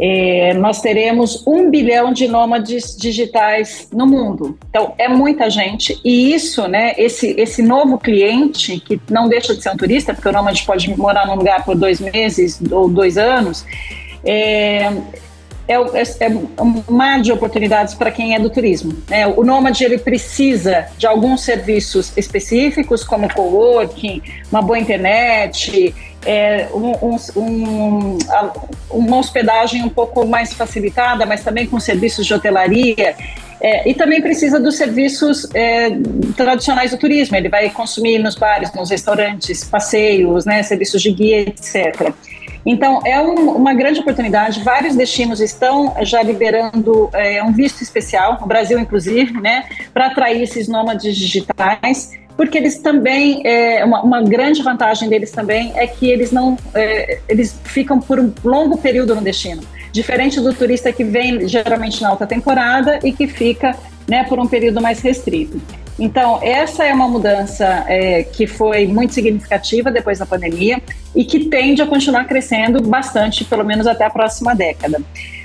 é, 0.00 0.54
nós 0.54 0.80
teremos 0.80 1.46
um 1.46 1.70
bilhão 1.70 2.12
de 2.12 2.26
nômades 2.26 2.96
digitais 2.96 3.88
no 3.92 4.06
mundo. 4.06 4.58
Então, 4.68 4.94
é 4.98 5.08
muita 5.08 5.48
gente. 5.48 6.00
E 6.04 6.34
isso, 6.34 6.66
né, 6.66 6.94
esse, 6.98 7.34
esse 7.38 7.62
novo 7.62 7.98
cliente, 7.98 8.80
que 8.80 9.00
não 9.08 9.28
deixa 9.28 9.54
de 9.54 9.62
ser 9.62 9.70
um 9.70 9.76
turista, 9.76 10.12
porque 10.12 10.28
o 10.28 10.32
nômade 10.32 10.64
pode 10.64 10.96
morar 10.96 11.26
num 11.26 11.36
lugar 11.36 11.64
por 11.64 11.76
dois 11.76 12.00
meses 12.00 12.60
ou 12.70 12.88
dois 12.88 13.16
anos, 13.16 13.64
é, 14.24 14.90
é, 15.66 15.74
é, 15.74 16.04
é 16.20 16.62
um 16.62 16.82
mar 16.88 17.20
de 17.20 17.32
oportunidades 17.32 17.94
para 17.94 18.10
quem 18.10 18.34
é 18.34 18.38
do 18.38 18.50
turismo. 18.50 18.96
Né? 19.08 19.26
O 19.26 19.42
nômade 19.42 19.82
ele 19.84 19.98
precisa 19.98 20.86
de 20.98 21.06
alguns 21.06 21.42
serviços 21.42 22.12
específicos, 22.16 23.02
como 23.02 23.32
coworking, 23.32 24.22
uma 24.50 24.60
boa 24.60 24.78
internet, 24.78 25.94
é, 26.26 26.68
um, 26.72 27.18
um, 27.36 28.18
uma 28.90 29.18
hospedagem 29.18 29.82
um 29.82 29.88
pouco 29.88 30.26
mais 30.26 30.52
facilitada, 30.52 31.24
mas 31.26 31.42
também 31.42 31.66
com 31.66 31.80
serviços 31.80 32.26
de 32.26 32.34
hotelaria. 32.34 33.14
É, 33.60 33.88
e 33.88 33.94
também 33.94 34.20
precisa 34.20 34.60
dos 34.60 34.76
serviços 34.76 35.48
é, 35.54 35.90
tradicionais 36.36 36.90
do 36.90 36.98
turismo. 36.98 37.36
Ele 37.36 37.48
vai 37.48 37.70
consumir 37.70 38.18
nos 38.18 38.34
bares, 38.34 38.72
nos 38.74 38.90
restaurantes, 38.90 39.64
passeios, 39.64 40.44
né, 40.44 40.62
serviços 40.62 41.00
de 41.00 41.10
guia, 41.10 41.40
etc. 41.40 42.12
Então, 42.66 43.00
é 43.04 43.20
um, 43.20 43.50
uma 43.50 43.74
grande 43.74 44.00
oportunidade. 44.00 44.62
Vários 44.62 44.96
destinos 44.96 45.40
estão 45.40 45.94
já 46.02 46.22
liberando 46.22 47.10
é, 47.12 47.42
um 47.42 47.52
visto 47.52 47.82
especial, 47.82 48.38
o 48.42 48.46
Brasil, 48.46 48.78
inclusive, 48.78 49.40
né, 49.40 49.64
para 49.92 50.06
atrair 50.06 50.42
esses 50.42 50.68
nômades 50.68 51.16
digitais 51.16 52.12
porque 52.36 52.58
eles 52.58 52.78
também 52.78 53.42
é, 53.46 53.84
uma, 53.84 54.02
uma, 54.02 54.20
grande 54.20 54.60
vantagem 54.60 55.08
deles 55.08 55.30
também 55.30 55.72
é 55.76 55.86
que 55.86 56.10
eles 56.10 56.32
não 56.32 56.56
é, 56.74 57.20
eles 57.28 57.56
ficam 57.62 58.00
por 58.00 58.18
um 58.18 58.32
longo 58.42 58.76
período 58.76 59.14
no 59.14 59.20
destino 59.20 59.62
diferente 59.92 60.40
do 60.40 60.52
turista 60.52 60.92
que 60.92 61.04
vem 61.04 61.46
geralmente 61.46 62.02
na 62.02 62.08
alta 62.08 62.26
temporada 62.26 62.98
e 63.04 63.12
que 63.12 63.28
fica 63.28 63.76
né, 64.08 64.24
por 64.24 64.40
um 64.40 64.48
período 64.48 64.80
mais 64.80 65.00
restrito 65.00 65.60
então 65.98 66.40
essa 66.42 66.84
é 66.84 66.92
uma 66.92 67.08
mudança 67.08 67.84
é, 67.88 68.22
que 68.22 68.46
foi 68.46 68.86
muito 68.86 69.14
significativa 69.14 69.90
depois 69.90 70.18
da 70.18 70.26
pandemia 70.26 70.82
e 71.14 71.24
que 71.24 71.46
tende 71.46 71.80
a 71.82 71.86
continuar 71.86 72.24
crescendo 72.24 72.82
bastante 72.82 73.44
pelo 73.44 73.64
menos 73.64 73.86
até 73.86 74.04
a 74.04 74.10
próxima 74.10 74.54
década 74.54 75.00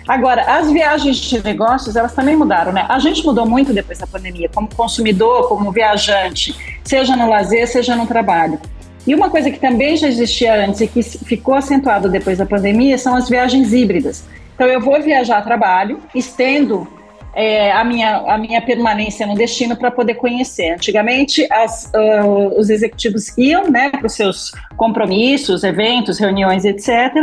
Agora, 0.10 0.42
as 0.42 0.72
viagens 0.72 1.18
de 1.18 1.44
negócios, 1.44 1.96
elas 1.96 2.16
também 2.16 2.36
mudaram, 2.36 2.72
né? 2.72 2.84
A 2.90 2.98
gente 2.98 3.24
mudou 3.24 3.48
muito 3.48 3.72
depois 3.72 4.00
da 4.00 4.08
pandemia, 4.08 4.50
como 4.50 4.68
consumidor, 4.74 5.48
como 5.48 5.72
viajante, 5.72 6.56
seja 6.84 7.16
no 7.16 7.30
lazer, 7.30 7.68
seja 7.68 7.96
no 7.96 8.08
trabalho. 8.08 8.60
E 9.06 9.14
uma 9.14 9.30
coisa 9.30 9.52
que 9.52 9.60
também 9.60 9.96
já 9.96 10.08
existia 10.08 10.66
antes 10.66 10.82
e 10.82 10.88
que 10.88 11.04
ficou 11.04 11.54
acentuada 11.54 12.10
depois 12.10 12.40
da 12.40 12.46
pandemia 12.48 12.98
são 12.98 13.16
as 13.16 13.30
viagens 13.30 13.72
híbridas. 13.72 14.24
Então, 14.56 14.66
eu 14.66 14.82
vou 14.82 15.00
viajar 15.00 15.38
a 15.38 15.42
trabalho, 15.44 16.00
estendo 16.16 16.88
é, 17.34 17.72
a, 17.72 17.84
minha, 17.84 18.18
a 18.18 18.38
minha 18.38 18.62
permanência 18.62 19.26
no 19.26 19.36
destino 19.36 19.76
para 19.76 19.92
poder 19.92 20.16
conhecer. 20.16 20.74
Antigamente, 20.74 21.48
as, 21.52 21.92
uh, 21.94 22.60
os 22.60 22.70
executivos 22.70 23.38
iam 23.38 23.70
né, 23.70 23.90
para 23.90 24.06
os 24.06 24.14
seus 24.14 24.52
compromissos, 24.76 25.64
eventos, 25.64 26.20
reuniões, 26.20 26.66
etc., 26.66 27.14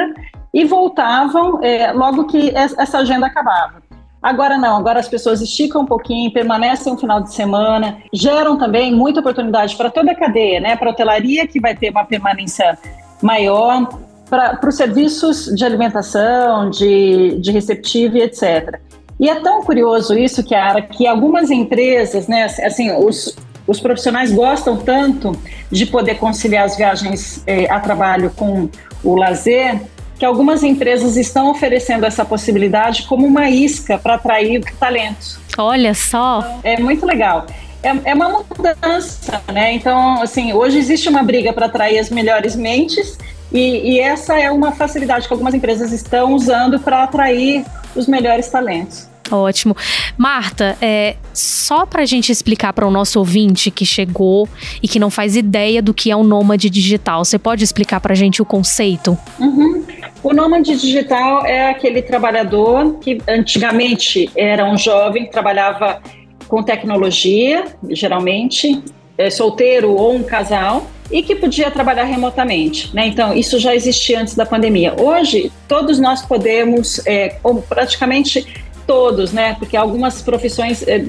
e 0.55 0.65
voltavam 0.65 1.63
é, 1.63 1.93
logo 1.93 2.25
que 2.25 2.51
essa 2.55 2.99
agenda 2.99 3.27
acabava. 3.27 3.83
Agora 4.23 4.57
não, 4.57 4.77
agora 4.77 4.99
as 4.99 5.09
pessoas 5.09 5.43
esticam 5.43 5.83
um 5.83 5.87
pouquinho, 5.87 6.33
permanecem 6.33 6.93
um 6.93 6.97
final 6.97 7.23
de 7.23 7.33
semana, 7.33 7.99
geram 8.13 8.57
também 8.57 8.93
muita 8.93 9.21
oportunidade 9.21 9.77
para 9.77 9.91
toda 9.91 10.13
a 10.13 10.15
cadeia, 10.15 10.59
né? 10.59 10.75
Para 10.77 10.89
a 10.89 10.93
hotelaria, 10.93 11.47
que 11.47 11.61
vai 11.61 11.77
ter 11.77 11.91
uma 11.91 12.05
permanência 12.05 12.77
maior, 13.23 13.89
para 14.29 14.59
os 14.69 14.75
serviços 14.75 15.47
de 15.55 15.65
alimentação, 15.65 16.71
de, 16.71 17.39
de 17.39 17.53
receptivo 17.53 18.17
e 18.17 18.23
etc. 18.23 18.81
E 19.19 19.29
é 19.29 19.41
tão 19.41 19.63
curioso 19.63 20.17
isso, 20.17 20.45
Kiara, 20.45 20.83
que 20.83 21.07
algumas 21.07 21.51
empresas, 21.51 22.29
né, 22.29 22.45
assim, 22.45 22.91
os, 22.93 23.37
os 23.67 23.81
profissionais 23.81 24.31
gostam 24.31 24.77
tanto 24.77 25.33
de 25.71 25.87
poder 25.87 26.17
conciliar 26.19 26.65
as 26.65 26.77
viagens 26.77 27.43
eh, 27.47 27.67
a 27.71 27.81
trabalho 27.81 28.31
com 28.37 28.69
o 29.03 29.17
lazer, 29.17 29.81
que 30.19 30.25
algumas 30.25 30.63
empresas 30.63 31.17
estão 31.17 31.51
oferecendo 31.51 32.05
essa 32.05 32.25
possibilidade 32.25 33.05
como 33.05 33.27
uma 33.27 33.49
isca 33.49 33.99
para 33.99 34.15
atrair 34.15 34.63
talentos. 34.79 35.39
Olha 35.59 35.95
só! 35.95 36.59
É 36.63 36.79
muito 36.79 37.07
legal. 37.07 37.47
É, 37.83 38.11
é 38.11 38.15
uma 38.15 38.29
mudança, 38.29 39.43
né? 39.53 39.73
Então, 39.73 40.21
assim, 40.23 40.53
hoje 40.53 40.79
existe 40.79 41.09
uma 41.09 41.23
briga 41.23 41.53
para 41.53 41.67
atrair 41.67 41.99
as 41.99 42.11
melhores 42.11 42.57
mentes 42.57 43.17
E, 43.53 43.95
e 43.95 44.01
essa 44.01 44.39
é 44.39 44.51
uma 44.51 44.73
facilidade 44.73 45.27
que 45.27 45.33
algumas 45.33 45.55
empresas 45.55 45.93
estão 45.93 46.35
usando 46.35 46.81
para 46.81 47.05
atrair 47.05 47.65
os 47.97 48.07
melhores 48.07 48.49
talentos. 48.49 49.09
Ótimo. 49.31 49.77
Marta, 50.17 50.77
é, 50.81 51.17
só 51.33 51.85
para 51.85 52.03
a 52.03 52.07
gente 52.07 52.31
explicar 52.31 52.73
para 52.73 52.87
o 52.87 52.91
nosso 52.91 53.19
ouvinte 53.19 53.71
que 53.71 53.85
chegou 53.85 54.49
e 54.83 54.89
que 54.89 54.99
não 54.99 55.11
faz 55.11 55.37
ideia 55.37 55.83
do 55.83 55.93
que 55.93 56.11
é 56.11 56.17
um 56.17 56.23
nômade 56.23 56.71
digital, 56.71 57.25
você 57.25 57.39
pode 57.39 57.65
explicar 57.65 58.01
para 58.01 58.13
a 58.13 58.17
gente 58.17 58.41
o 58.41 58.45
conceito? 58.45 59.19
Uhum. 59.39 59.85
O 60.23 60.33
nômade 60.33 60.77
digital 60.77 61.45
é 61.45 61.71
aquele 61.71 62.03
trabalhador 62.03 62.99
que 63.01 63.19
antigamente 63.29 64.31
era 64.37 64.65
um 64.65 64.77
jovem, 64.77 65.27
trabalhava 65.27 66.01
com 66.49 66.63
tecnologia, 66.63 67.65
geralmente, 67.91 68.81
é, 69.19 69.31
solteiro 69.31 69.93
ou 69.93 70.15
um 70.15 70.23
casal, 70.23 70.87
e 71.11 71.23
que 71.23 71.37
podia 71.37 71.71
trabalhar 71.71 72.05
remotamente. 72.05 72.95
Né? 72.95 73.07
Então, 73.07 73.35
isso 73.35 73.59
já 73.59 73.75
existia 73.75 74.21
antes 74.21 74.35
da 74.35 74.45
pandemia. 74.45 74.95
Hoje, 75.01 75.53
todos 75.69 75.99
nós 75.99 76.23
podemos, 76.23 77.01
é, 77.07 77.37
ou 77.43 77.63
praticamente 77.63 78.47
todos, 78.87 79.33
né? 79.33 79.57
Porque 79.59 79.77
algumas 79.77 80.23
profissões 80.23 80.87
é, 80.87 81.01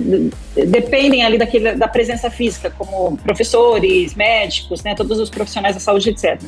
dependem 0.65 1.23
ali 1.23 1.37
daquele, 1.37 1.75
da 1.75 1.87
presença 1.87 2.29
física, 2.29 2.73
como 2.75 3.15
professores, 3.17 4.15
médicos, 4.15 4.83
né? 4.83 4.95
Todos 4.95 5.19
os 5.19 5.29
profissionais 5.29 5.75
da 5.75 5.79
saúde, 5.79 6.09
etc. 6.09 6.41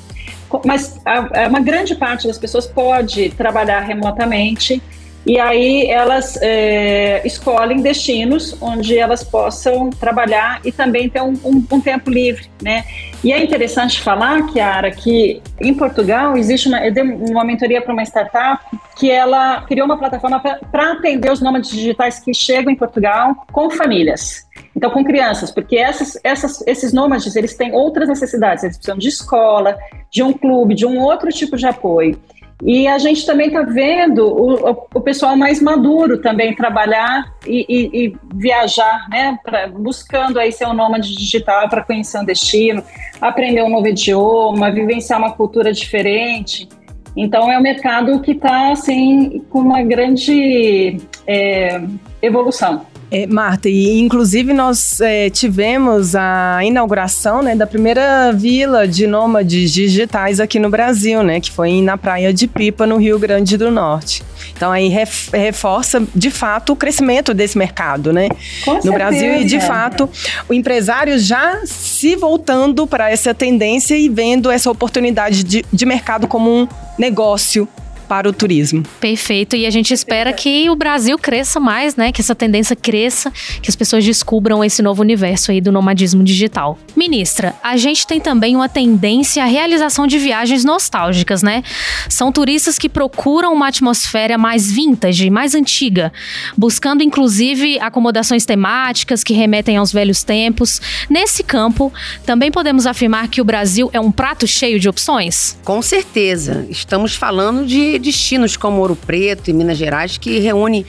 Mas 0.65 0.99
a, 1.05 1.43
a, 1.43 1.47
uma 1.47 1.59
grande 1.59 1.95
parte 1.95 2.27
das 2.27 2.37
pessoas 2.37 2.65
pode 2.65 3.29
trabalhar 3.29 3.81
remotamente 3.81 4.81
e 5.29 5.39
aí 5.39 5.85
elas 5.85 6.39
é, 6.41 7.21
escolhem 7.23 7.83
destinos 7.83 8.57
onde 8.59 8.97
elas 8.97 9.23
possam 9.23 9.91
trabalhar 9.91 10.59
e 10.65 10.71
também 10.71 11.07
ter 11.07 11.21
um, 11.21 11.33
um, 11.45 11.63
um, 11.71 11.79
tempo 11.79 12.09
livre, 12.09 12.49
né? 12.59 12.83
E 13.23 13.31
é 13.31 13.43
interessante 13.43 14.01
falar, 14.01 14.47
Kiara, 14.47 14.89
que 14.89 15.39
em 15.61 15.71
Portugal 15.75 16.35
existe 16.35 16.67
uma, 16.67 16.83
eu 16.83 16.91
dei 16.91 17.03
uma 17.03 17.43
mentoria 17.43 17.79
para 17.79 17.93
uma 17.93 18.01
startup 18.01 18.59
que 18.97 19.11
ela 19.11 19.61
criou 19.67 19.85
uma 19.85 19.99
plataforma 19.99 20.39
para 20.39 20.93
atender 20.93 21.31
os 21.31 21.41
nômades 21.41 21.69
digitais 21.69 22.19
que 22.19 22.33
chegam 22.33 22.73
em 22.73 22.75
Portugal 22.75 23.45
com 23.51 23.69
famílias. 23.69 24.47
Então, 24.75 24.89
com 24.89 25.03
crianças, 25.03 25.51
porque 25.51 25.77
essas, 25.77 26.17
essas, 26.23 26.65
esses 26.65 26.91
nômades, 26.91 27.35
eles 27.35 27.55
têm 27.55 27.71
outras 27.71 28.09
necessidades, 28.09 28.63
eles 28.63 28.77
precisam 28.77 28.97
de 28.97 29.09
escola, 29.09 29.77
de 30.09 30.23
um 30.23 30.33
clube, 30.33 30.73
de 30.73 30.87
um 30.87 30.99
outro 30.99 31.29
tipo 31.29 31.55
de 31.55 31.67
apoio. 31.67 32.19
E 32.61 32.87
a 32.87 32.97
gente 32.97 33.25
também 33.25 33.47
está 33.47 33.61
vendo 33.63 34.27
o, 34.27 34.69
o, 34.93 35.01
pessoal 35.01 35.35
mais 35.37 35.61
maduro 35.61 36.21
também 36.21 36.53
trabalhar 36.53 37.33
e, 37.47 37.65
e, 37.69 38.05
e 38.05 38.17
viajar, 38.35 39.07
né? 39.09 39.39
Pra, 39.43 39.67
buscando 39.67 40.37
aí 40.37 40.51
ser 40.51 40.67
um 40.67 40.73
nômade 40.73 41.15
digital 41.15 41.69
para 41.69 41.83
conhecer 41.83 42.19
um 42.19 42.25
destino, 42.25 42.83
aprender 43.21 43.63
um 43.63 43.69
novo 43.69 43.87
idioma, 43.87 44.71
vivenciar 44.71 45.19
uma 45.19 45.31
cultura 45.31 45.71
diferente. 45.71 46.67
Então 47.15 47.49
é 47.49 47.57
um 47.57 47.61
mercado 47.61 48.19
que 48.19 48.31
está 48.31 48.73
assim 48.73 49.39
com 49.49 49.59
uma 49.59 49.81
grande 49.81 50.97
é, 51.25 51.81
evolução. 52.21 52.85
É, 53.11 53.25
Marta, 53.25 53.67
e 53.67 53.99
inclusive 53.99 54.53
nós 54.53 55.01
é, 55.01 55.31
tivemos 55.31 56.15
a 56.15 56.59
inauguração 56.63 57.41
né, 57.41 57.55
da 57.55 57.65
primeira 57.65 58.31
vila 58.31 58.87
de 58.87 59.07
nômades 59.07 59.71
digitais 59.71 60.39
aqui 60.39 60.59
no 60.59 60.69
Brasil, 60.69 61.23
né, 61.23 61.39
que 61.39 61.51
foi 61.51 61.81
na 61.81 61.97
Praia 61.97 62.31
de 62.31 62.47
Pipa, 62.47 62.85
no 62.85 62.97
Rio 62.97 63.17
Grande 63.17 63.57
do 63.57 63.71
Norte. 63.71 64.23
Então 64.55 64.71
aí 64.71 64.93
reforça 65.33 66.03
de 66.15 66.29
fato 66.29 66.73
o 66.73 66.75
crescimento 66.75 67.33
desse 67.33 67.57
mercado, 67.57 68.11
né? 68.13 68.29
Com 68.63 68.75
no 68.75 68.81
certeza. 68.81 68.93
Brasil 68.93 69.41
e 69.41 69.45
de 69.45 69.59
fato 69.59 70.09
o 70.47 70.53
empresário 70.53 71.17
já 71.17 71.61
se 71.65 72.15
voltando 72.15 72.85
para 72.85 73.09
essa 73.09 73.33
tendência 73.33 73.97
e 73.97 74.09
vendo 74.09 74.51
essa 74.51 74.69
oportunidade 74.69 75.43
de, 75.43 75.65
de 75.71 75.85
mercado 75.85 76.27
como 76.27 76.49
um 76.49 76.67
negócio 76.97 77.67
para 78.09 78.27
o 78.27 78.33
turismo. 78.33 78.83
Perfeito. 78.99 79.55
E 79.55 79.67
a 79.67 79.69
gente 79.69 79.93
espera 79.93 80.33
que 80.33 80.67
o 80.67 80.75
Brasil 80.75 81.15
cresça 81.19 81.59
mais, 81.59 81.95
né? 81.95 82.11
Que 82.11 82.21
essa 82.21 82.33
tendência 82.33 82.75
cresça, 82.75 83.31
que 83.61 83.69
as 83.69 83.75
pessoas 83.75 84.03
descubram 84.03 84.63
esse 84.63 84.81
novo 84.81 85.03
universo 85.03 85.51
aí 85.51 85.61
do 85.61 85.71
nomadismo 85.71 86.23
digital. 86.23 86.79
Ministra, 86.95 87.53
a 87.63 87.77
gente 87.77 88.07
tem 88.07 88.19
também 88.19 88.55
uma 88.55 88.67
tendência 88.67 89.43
à 89.43 89.45
realização 89.45 90.07
de 90.07 90.17
viagens 90.17 90.65
nostálgicas, 90.65 91.43
né? 91.43 91.63
São 92.09 92.31
turistas 92.31 92.79
que 92.79 92.89
procuram 92.89 93.53
uma 93.53 93.67
atmosfera 93.67 94.39
mais 94.39 94.71
vintage, 94.71 95.29
mais 95.29 95.53
antiga, 95.53 96.11
buscando 96.57 97.03
inclusive 97.03 97.79
acomodações 97.79 98.43
temáticas 98.43 99.23
que 99.23 99.33
remetem 99.33 99.77
aos 99.77 99.93
velhos 99.93 100.23
tempos. 100.23 100.81
Nesse 101.07 101.43
campo, 101.43 101.93
também 102.25 102.49
podemos 102.49 102.87
afirmar 102.87 103.27
que 103.27 103.39
o 103.39 103.45
Brasil 103.45 103.87
é 103.93 103.99
um 103.99 104.11
prato 104.11 104.47
cheio 104.47 104.79
de 104.79 104.89
opções? 104.89 105.59
Com 105.63 105.79
certeza. 105.83 106.65
Estamos 106.69 107.13
falando 107.13 107.67
de 107.67 107.98
destinos 107.99 108.57
como 108.57 108.79
Ouro 108.79 108.95
Preto 108.95 109.49
e 109.49 109.53
Minas 109.53 109.77
Gerais, 109.77 110.17
que 110.17 110.39
reúne 110.39 110.85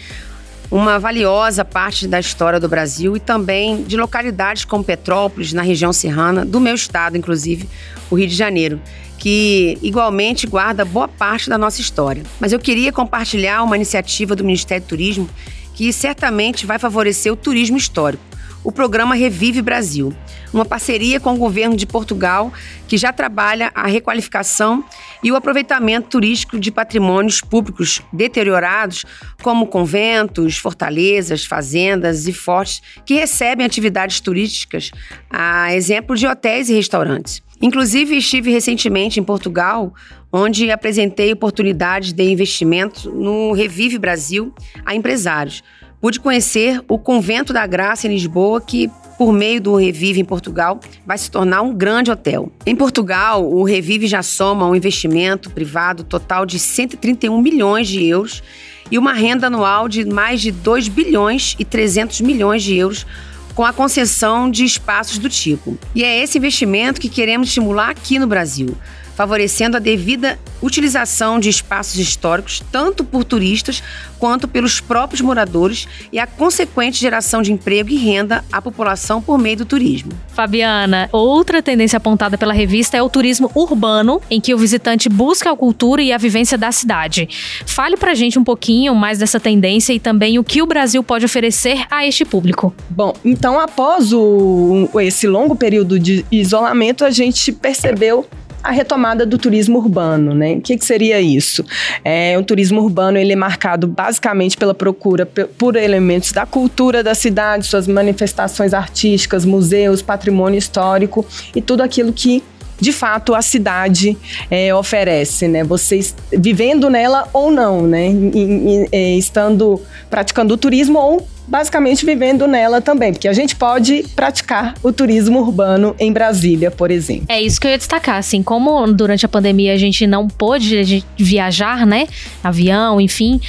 uma 0.71 0.99
valiosa 0.99 1.65
parte 1.65 2.07
da 2.07 2.21
história 2.21 2.61
do 2.61 2.69
Brasil 2.69 3.17
e 3.17 3.21
também 3.21 3.83
de 3.83 3.97
localidades 3.97 4.65
como 4.65 4.85
Petrópolis, 4.85 5.53
na 5.53 5.63
região 5.63 5.93
serrana, 5.93 6.45
do 6.45 6.61
meu 6.61 6.75
estado, 6.75 7.17
inclusive, 7.17 7.69
o 8.09 8.15
Rio 8.15 8.29
de 8.29 8.35
Janeiro, 8.35 8.81
que 9.19 9.77
igualmente 9.83 10.47
guarda 10.47 10.85
boa 10.85 11.09
parte 11.09 11.51
da 11.51 11.59
nossa 11.59 11.81
história. 11.81 12.23
Mas 12.39 12.53
eu 12.53 12.59
queria 12.61 12.93
compartilhar 12.93 13.63
uma 13.65 13.77
iniciativa 13.77 14.37
do 14.37 14.45
Ministério 14.45 14.85
do 14.85 14.89
Turismo 14.89 15.29
que 15.75 15.93
certamente 15.93 16.67
vai 16.67 16.79
favorecer 16.79 17.33
o 17.33 17.37
turismo 17.37 17.77
histórico 17.77 18.30
o 18.63 18.71
programa 18.71 19.15
Revive 19.15 19.63
Brasil, 19.63 20.15
uma 20.53 20.65
parceria 20.65 21.19
com 21.19 21.35
o 21.35 21.39
governo 21.39 21.77
de 21.77 21.87
Portugal 21.87 22.53
que 22.87 22.99
já 22.99 23.13
trabalha 23.13 23.71
a 23.75 23.87
requalificação 23.87 24.85
e 25.23 25.33
o 25.33 25.37
aproveitamento 25.37 26.09
turístico 26.09 26.59
de 26.59 26.71
patrimônios 26.71 27.41
públicos 27.41 28.03
deteriorados, 28.13 29.05
como 29.43 29.67
conventos, 29.67 30.57
fortalezas, 30.57 31.45
fazendas 31.45 32.27
e 32.27 32.33
fortes 32.33 32.83
que 33.07 33.15
recebem 33.15 33.65
atividades 33.65 34.21
turísticas, 34.21 34.91
a 35.31 35.75
exemplo 35.75 36.17
de 36.17 36.27
hotéis 36.27 36.69
e 36.69 36.75
restaurantes. 36.75 37.43
Inclusive, 37.63 38.17
estive 38.17 38.51
recentemente 38.51 39.21
em 39.21 39.23
Portugal, 39.23 39.93
onde 40.33 40.71
apresentei 40.71 41.33
oportunidades 41.33 42.13
de 42.13 42.23
investimento 42.23 43.11
no 43.11 43.53
Revive 43.53 43.99
Brasil 43.99 44.55
a 44.85 44.95
empresários 44.95 45.63
pude 46.01 46.19
conhecer 46.19 46.83
o 46.89 46.99
Convento 46.99 47.53
da 47.53 47.67
Graça 47.67 48.07
em 48.07 48.11
Lisboa, 48.11 48.61
que 48.61 48.91
por 49.21 49.35
meio 49.35 49.61
do 49.61 49.77
Revive 49.77 50.19
em 50.19 50.25
Portugal, 50.25 50.81
vai 51.05 51.19
se 51.19 51.31
tornar 51.31 51.61
um 51.61 51.75
grande 51.75 52.11
hotel. 52.11 52.51
Em 52.65 52.75
Portugal, 52.75 53.47
o 53.47 53.63
Revive 53.65 54.07
já 54.07 54.23
soma 54.23 54.67
um 54.67 54.75
investimento 54.75 55.51
privado 55.51 56.03
total 56.03 56.47
de 56.47 56.59
131 56.59 57.39
milhões 57.39 57.87
de 57.87 58.03
euros 58.03 58.43
e 58.91 58.97
uma 58.97 59.13
renda 59.13 59.49
anual 59.49 59.91
de 59.91 60.07
mais 60.07 60.41
de 60.41 60.51
2 60.51 60.89
bilhões 60.89 61.55
e 61.59 61.67
300 61.67 62.23
milhões 62.23 62.63
de 62.63 62.75
euros 62.75 63.07
com 63.55 63.63
a 63.63 63.75
concessão 63.75 64.51
de 64.51 64.65
espaços 64.65 65.19
do 65.19 65.29
tipo. 65.29 65.77
E 65.95 66.03
é 66.03 66.23
esse 66.23 66.39
investimento 66.39 66.99
que 66.99 67.11
queremos 67.11 67.49
estimular 67.49 67.91
aqui 67.91 68.19
no 68.19 68.27
Brasil 68.27 68.75
favorecendo 69.21 69.77
a 69.77 69.81
devida 69.81 70.39
utilização 70.63 71.39
de 71.39 71.51
espaços 71.51 71.99
históricos, 71.99 72.63
tanto 72.73 73.05
por 73.05 73.23
turistas 73.23 73.83
quanto 74.19 74.49
pelos 74.49 74.81
próprios 74.81 75.21
moradores, 75.21 75.87
e 76.11 76.19
a 76.19 76.27
consequente 76.27 76.99
geração 76.99 77.43
de 77.43 77.53
emprego 77.53 77.91
e 77.91 77.97
renda 77.97 78.43
à 78.51 78.63
população 78.63 79.21
por 79.21 79.39
meio 79.39 79.59
do 79.59 79.67
turismo. 79.67 80.13
Fabiana, 80.29 81.09
outra 81.13 81.63
tendência 81.63 81.99
apontada 81.99 82.39
pela 82.39 82.55
revista 82.55 82.97
é 82.97 83.03
o 83.03 83.11
turismo 83.11 83.51
urbano, 83.55 84.23
em 84.31 84.41
que 84.41 84.55
o 84.55 84.59
visitante 84.59 85.07
busca 85.11 85.51
a 85.51 85.57
cultura 85.57 86.01
e 86.01 86.13
a 86.15 86.19
vivência 86.19 86.57
da 86.57 86.73
cidade. 86.73 87.29
Fale 87.67 87.99
pra 87.99 88.15
gente 88.15 88.39
um 88.39 88.45
pouquinho 88.45 88.95
mais 88.95 89.19
dessa 89.19 89.39
tendência 89.39 89.93
e 89.93 90.01
também 90.01 90.39
o 90.39 90.45
que 90.45 90.63
o 90.63 90.67
Brasil 90.67 91.03
pode 91.03 91.27
oferecer 91.27 91.87
a 91.91 92.07
este 92.07 92.25
público. 92.25 92.75
Bom, 92.89 93.15
então 93.23 93.61
após 93.61 94.15
o, 94.15 94.89
esse 94.99 95.27
longo 95.27 95.55
período 95.55 95.99
de 95.99 96.25
isolamento, 96.31 97.05
a 97.05 97.11
gente 97.11 97.53
percebeu 97.53 98.27
a 98.63 98.71
retomada 98.71 99.25
do 99.25 99.39
turismo 99.39 99.79
urbano, 99.79 100.35
né? 100.35 100.55
O 100.55 100.61
que, 100.61 100.77
que 100.77 100.85
seria 100.85 101.21
isso? 101.21 101.65
É, 102.05 102.37
o 102.39 102.43
turismo 102.43 102.81
urbano 102.83 103.19
ele 103.19 103.33
é 103.33 103.37
marcado 103.37 103.87
basicamente 103.87 104.57
pela 104.57 104.75
procura 104.75 105.27
por 105.27 105.77
elementos 105.77 106.33
da 106.33 106.45
cultura 106.47 107.03
da 107.03 107.15
cidade, 107.15 107.67
suas 107.67 107.87
manifestações 107.87 108.75
artísticas, 108.75 109.45
museus, 109.45 110.03
patrimônio 110.03 110.59
histórico 110.59 111.27
e 111.55 111.63
tudo 111.63 111.83
aquilo 111.83 112.13
que 112.13 112.43
de 112.81 112.93
fato 112.93 113.35
a 113.35 113.43
cidade 113.43 114.17
é, 114.51 114.75
oferece, 114.75 115.47
né? 115.47 115.63
Vocês 115.63 116.15
vivendo 116.33 116.89
nela 116.89 117.29
ou 117.33 117.51
não, 117.51 117.83
né? 117.87 118.09
E, 118.09 118.39
e, 118.39 118.89
é, 118.91 119.15
estando 119.17 119.81
praticando 120.09 120.55
o 120.55 120.57
turismo 120.57 120.99
ou 120.99 121.29
basicamente 121.47 122.07
vivendo 122.07 122.47
nela 122.47 122.81
também, 122.81 123.13
porque 123.13 123.27
a 123.27 123.33
gente 123.33 123.57
pode 123.57 124.05
praticar 124.15 124.75
o 124.85 124.93
turismo 124.93 125.41
urbano 125.41 125.97
em 125.99 126.13
Brasília, 126.13 126.71
por 126.71 126.93
exemplo. 126.93 127.27
É 127.29 127.43
isso 127.43 127.61
que 127.61 127.67
eu 127.67 127.73
ia 127.73 127.79
destacar, 127.79 128.17
assim, 128.17 128.41
como 128.41 128.87
durante 128.93 129.27
a 129.27 129.29
pandemia 129.29 129.75
a 129.75 129.77
gente 129.77 130.07
não 130.07 130.29
pôde 130.29 131.05
viajar, 131.19 131.85
né, 131.85 132.07
avião, 132.43 133.01
enfim, 133.01 133.41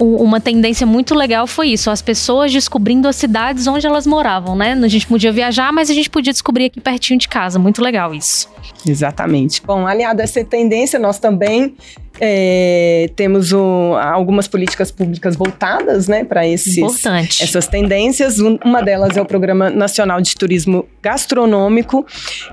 uma 0.00 0.40
tendência 0.40 0.86
muito 0.86 1.14
legal 1.14 1.46
foi 1.46 1.68
isso, 1.68 1.90
as 1.90 2.00
pessoas 2.00 2.52
descobrindo 2.52 3.06
as 3.06 3.16
cidades 3.16 3.66
onde 3.66 3.86
elas 3.86 4.06
moravam, 4.06 4.56
né? 4.56 4.72
A 4.72 4.88
gente 4.88 5.06
podia 5.06 5.30
viajar, 5.30 5.72
mas 5.72 5.90
a 5.90 5.94
gente 5.94 6.08
podia 6.08 6.32
descobrir 6.32 6.66
aqui 6.66 6.80
pertinho 6.80 7.18
de 7.18 7.28
casa. 7.28 7.58
Muito 7.58 7.82
legal 7.82 8.14
isso. 8.14 8.48
Exatamente. 8.86 9.62
Bom, 9.64 9.86
aliado 9.86 10.20
a 10.20 10.24
essa 10.24 10.42
tendência, 10.44 10.98
nós 10.98 11.18
também 11.18 11.74
é, 12.20 13.10
temos 13.16 13.52
um, 13.52 13.94
algumas 13.94 14.46
políticas 14.46 14.90
públicas 14.90 15.36
voltadas 15.36 16.06
né, 16.06 16.24
para 16.24 16.46
essas 16.46 17.66
tendências. 17.66 18.38
Uma 18.38 18.82
delas 18.82 19.16
é 19.16 19.22
o 19.22 19.24
Programa 19.24 19.70
Nacional 19.70 20.20
de 20.20 20.34
Turismo 20.34 20.86
Gastronômico, 21.02 22.06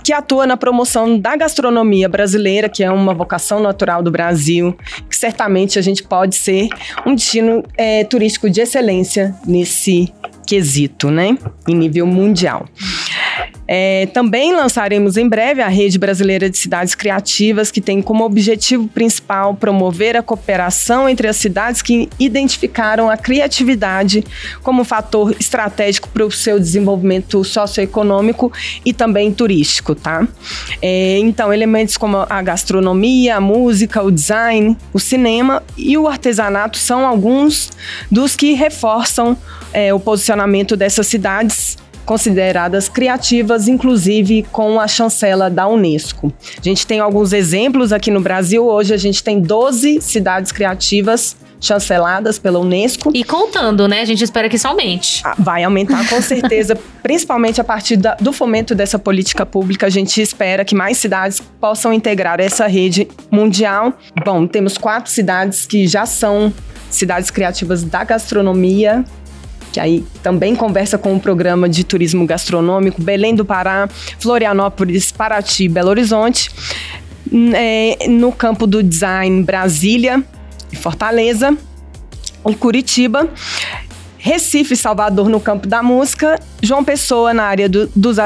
que 0.03 0.13
atua 0.13 0.47
na 0.47 0.56
promoção 0.56 1.19
da 1.19 1.36
gastronomia 1.36 2.08
brasileira, 2.08 2.69
que 2.69 2.84
é 2.84 2.89
uma 2.89 3.13
vocação 3.13 3.60
natural 3.60 4.01
do 4.01 4.12
Brasil, 4.12 4.75
que 5.10 5.15
certamente 5.15 5.77
a 5.77 5.82
gente 5.82 6.03
pode 6.03 6.36
ser 6.36 6.69
um 7.06 7.13
destino 7.13 7.63
é, 7.77 8.03
turístico 8.06 8.49
de 8.49 8.62
excelência 8.62 9.36
nesse 9.45 10.13
quesito, 10.45 11.12
né? 11.12 11.38
Em 11.67 11.75
nível 11.75 12.08
mundial. 12.08 12.65
É, 13.67 14.08
também 14.13 14.56
lançaremos 14.56 15.17
em 15.17 15.27
breve 15.27 15.62
a 15.62 15.67
Rede 15.67 15.99
Brasileira 15.99 16.49
de 16.49 16.58
Cidades 16.58 16.95
Criativas, 16.95 17.69
que 17.69 17.82
tem 17.82 18.01
como 18.01 18.23
objetivo 18.23 18.88
principal 18.88 19.53
promover 19.53 20.15
a 20.15 20.23
cooperação 20.23 21.10
entre 21.10 21.27
as 21.27 21.36
cidades 21.36 21.82
que 21.82 22.08
identificaram 22.17 23.10
a 23.10 23.17
criatividade 23.17 24.23
como 24.63 24.86
fator 24.86 25.36
estratégico 25.39 26.08
para 26.10 26.25
o 26.25 26.32
seu 26.32 26.60
desenvolvimento 26.60 27.43
socioeconômico 27.43 28.51
e 28.86 28.93
também 28.93 29.32
turístico, 29.34 29.93
tá? 29.93 30.25
É, 30.82 31.17
então, 31.19 31.53
elementos 31.53 31.97
como 31.97 32.25
a 32.30 32.41
gastronomia, 32.41 33.36
a 33.36 33.41
música, 33.41 34.01
o 34.01 34.10
design, 34.10 34.77
o 34.93 34.99
cinema 34.99 35.62
e 35.75 35.97
o 35.97 36.08
artesanato 36.08 36.77
são 36.77 37.06
alguns 37.06 37.71
dos 38.10 38.36
que 38.36 38.53
reforçam 38.53 39.38
é, 39.73 39.93
o 39.93 39.99
posicionamento 39.99 40.77
dessas 40.77 41.08
cidades 41.08 41.77
consideradas 42.07 42.87
criativas, 42.87 43.67
inclusive 43.67 44.43
com 44.49 44.79
a 44.79 44.87
chancela 44.87 45.49
da 45.49 45.67
Unesco. 45.67 46.31
A 46.57 46.63
gente 46.63 46.87
tem 46.87 47.01
alguns 47.01 47.33
exemplos 47.33 47.91
aqui 47.91 48.09
no 48.09 48.21
Brasil. 48.21 48.65
Hoje 48.65 48.93
a 48.93 48.97
gente 48.97 49.21
tem 49.21 49.41
12 49.41 49.99
cidades 49.99 50.53
criativas 50.53 51.35
chanceladas 51.59 52.39
pela 52.39 52.59
Unesco. 52.59 53.11
E 53.13 53.25
contando, 53.25 53.89
né? 53.89 53.99
A 53.99 54.05
gente 54.05 54.23
espera 54.23 54.47
que 54.47 54.55
isso 54.55 54.67
aumente. 54.67 55.21
Ah, 55.25 55.35
vai 55.37 55.65
aumentar 55.65 56.07
com 56.07 56.21
certeza, 56.21 56.77
principalmente 57.03 57.59
a 57.59 57.63
partir 57.63 57.97
da, 57.97 58.15
do 58.15 58.31
fomento 58.31 58.73
dessa 58.73 58.97
política 58.97 59.45
pública. 59.45 59.87
A 59.87 59.89
gente 59.89 60.21
espera 60.21 60.63
que 60.63 60.73
mais 60.73 60.97
cidades 60.97 61.41
possam 61.59 61.91
integrar 61.91 62.39
essa 62.39 62.67
rede 62.67 63.05
mundial. 63.29 63.91
Bom, 64.23 64.47
temos 64.47 64.77
quatro 64.77 65.11
cidades 65.11 65.65
que 65.65 65.85
já 65.87 66.05
são 66.05 66.53
cidades 66.89 67.29
criativas 67.29 67.83
da 67.83 68.05
gastronomia 68.05 69.03
que 69.71 69.80
aí 69.80 70.03
também 70.23 70.56
conversa 70.56 70.97
com 70.97 71.15
o 71.15 71.19
programa 71.19 71.67
de 71.67 71.84
turismo 71.84 72.25
gastronômico 72.25 73.01
Belém 73.01 73.36
do 73.36 73.45
Pará, 73.45 73.88
Florianópolis, 74.19 75.12
Paraty, 75.12 75.67
Belo 75.67 75.89
Horizonte. 75.89 76.49
É, 77.53 78.08
no 78.08 78.32
campo 78.32 78.65
do 78.65 78.82
design, 78.82 79.43
Brasília 79.43 80.23
e 80.71 80.75
Fortaleza, 80.75 81.58
em 82.45 82.53
Curitiba. 82.53 83.30
Recife 84.17 84.75
Salvador 84.75 85.30
no 85.30 85.39
campo 85.39 85.67
da 85.67 85.82
música, 85.84 86.39
João 86.62 86.84
Pessoa 86.84 87.34
na 87.34 87.43
área 87.43 87.69
do, 87.69 87.89
dos, 87.95 88.17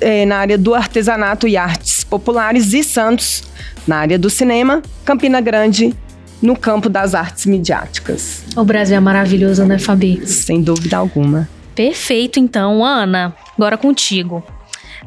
é, 0.00 0.26
na 0.26 0.38
área 0.38 0.58
do 0.58 0.74
artesanato 0.74 1.46
e 1.46 1.56
artes 1.56 2.04
populares 2.04 2.74
e 2.74 2.82
Santos 2.82 3.44
na 3.86 3.96
área 3.98 4.18
do 4.18 4.28
cinema, 4.28 4.82
Campina 5.04 5.40
Grande 5.40 5.96
no 6.46 6.56
campo 6.56 6.88
das 6.88 7.14
artes 7.14 7.44
midiáticas. 7.44 8.44
O 8.56 8.64
Brasil 8.64 8.96
é 8.96 9.00
maravilhoso, 9.00 9.64
né, 9.64 9.78
Fabi? 9.78 10.24
Sem 10.26 10.62
dúvida 10.62 10.96
alguma. 10.96 11.48
Perfeito, 11.74 12.38
então, 12.38 12.84
Ana. 12.84 13.34
Agora 13.56 13.76
contigo. 13.76 14.42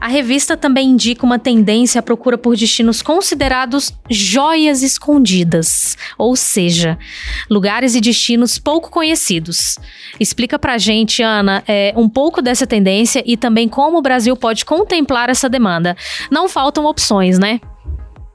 A 0.01 0.07
revista 0.07 0.55
também 0.55 0.89
indica 0.89 1.25
uma 1.25 1.37
tendência 1.37 1.99
à 1.99 2.01
procura 2.01 2.37
por 2.37 2.55
destinos 2.55 3.01
considerados 3.01 3.93
joias 4.09 4.81
escondidas, 4.81 5.97
ou 6.17 6.37
seja, 6.37 6.97
lugares 7.49 7.95
e 7.95 8.01
destinos 8.01 8.57
pouco 8.57 8.89
conhecidos. 8.89 9.77
Explica 10.17 10.57
pra 10.57 10.77
gente, 10.77 11.21
Ana, 11.21 11.63
é, 11.67 11.93
um 11.97 12.07
pouco 12.07 12.41
dessa 12.41 12.65
tendência 12.65 13.21
e 13.25 13.35
também 13.35 13.67
como 13.67 13.97
o 13.97 14.01
Brasil 14.01 14.37
pode 14.37 14.63
contemplar 14.63 15.29
essa 15.29 15.49
demanda. 15.49 15.97
Não 16.31 16.47
faltam 16.47 16.85
opções, 16.85 17.37
né? 17.37 17.59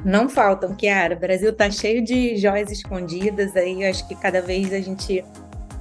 Não 0.05 0.29
faltam, 0.29 0.75
Kiara. 0.75 1.15
O 1.15 1.19
Brasil 1.19 1.51
está 1.51 1.71
cheio 1.71 2.03
de 2.03 2.37
joias 2.37 2.71
escondidas 2.71 3.57
aí. 3.57 3.83
Eu 3.83 3.91
acho 3.91 4.07
que 4.07 4.15
cada 4.15 4.43
vez 4.43 4.73
a 4.73 4.81
gente 4.81 5.25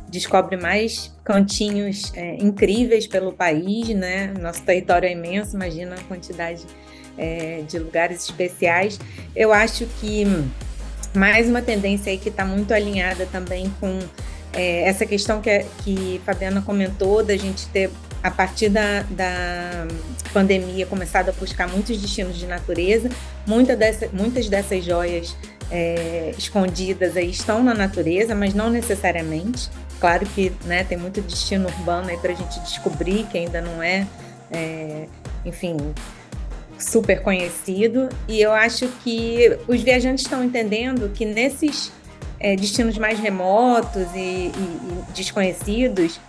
descobre 0.07 0.55
mais 0.55 1.13
cantinhos 1.23 2.13
é, 2.15 2.35
incríveis 2.35 3.07
pelo 3.07 3.33
país, 3.33 3.89
né? 3.89 4.33
Nosso 4.39 4.61
território 4.61 5.07
é 5.07 5.11
imenso, 5.11 5.55
imagina 5.55 5.95
a 5.95 6.03
quantidade 6.03 6.63
é, 7.17 7.63
de 7.67 7.79
lugares 7.79 8.23
especiais. 8.23 8.99
Eu 9.35 9.51
acho 9.51 9.85
que 9.99 10.25
mais 11.15 11.49
uma 11.49 11.61
tendência 11.61 12.11
aí 12.11 12.17
que 12.17 12.29
está 12.29 12.45
muito 12.45 12.73
alinhada 12.73 13.25
também 13.25 13.73
com 13.79 13.99
é, 14.53 14.87
essa 14.87 15.05
questão 15.05 15.41
que, 15.41 15.65
que 15.83 16.21
Fabiana 16.25 16.61
comentou, 16.61 17.23
da 17.23 17.35
gente 17.35 17.67
ter, 17.69 17.89
a 18.23 18.31
partir 18.31 18.69
da, 18.69 19.01
da 19.09 19.85
pandemia, 20.31 20.85
começado 20.85 21.29
a 21.29 21.31
buscar 21.33 21.67
muitos 21.67 21.97
destinos 21.97 22.37
de 22.37 22.47
natureza, 22.47 23.09
muita 23.45 23.75
dessa, 23.75 24.07
muitas 24.13 24.47
dessas 24.47 24.85
joias 24.85 25.35
é, 25.69 26.33
escondidas 26.37 27.17
aí 27.17 27.29
estão 27.29 27.61
na 27.61 27.73
natureza, 27.73 28.33
mas 28.33 28.53
não 28.53 28.69
necessariamente. 28.69 29.69
Claro 29.99 30.25
que 30.27 30.53
né, 30.65 30.85
tem 30.85 30.97
muito 30.97 31.21
destino 31.21 31.67
urbano 31.67 32.09
aí 32.09 32.17
para 32.17 32.31
a 32.31 32.35
gente 32.35 32.59
descobrir 32.61 33.25
que 33.27 33.37
ainda 33.37 33.61
não 33.61 33.83
é, 33.83 34.07
é, 34.51 35.05
enfim, 35.45 35.75
super 36.79 37.21
conhecido. 37.21 38.07
E 38.27 38.41
eu 38.41 38.53
acho 38.53 38.87
que 39.03 39.57
os 39.67 39.81
viajantes 39.81 40.23
estão 40.23 40.43
entendendo 40.43 41.11
que 41.13 41.25
nesses 41.25 41.91
é, 42.39 42.55
destinos 42.55 42.97
mais 42.97 43.19
remotos 43.19 44.07
e, 44.15 44.19
e, 44.19 44.51
e 44.51 45.13
desconhecidos, 45.13 46.19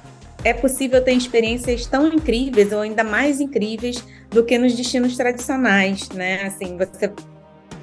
é 0.45 0.53
possível 0.53 1.03
ter 1.03 1.15
experiências 1.15 1.87
tão 1.87 2.07
incríveis 2.07 2.71
ou 2.71 2.81
ainda 2.81 3.03
mais 3.03 3.41
incríveis 3.41 4.05
do 4.31 4.45
que 4.45 4.59
nos 4.59 4.75
destinos 4.75 5.17
tradicionais, 5.17 6.11
né? 6.11 6.43
Assim, 6.45 6.77
você 6.77 7.11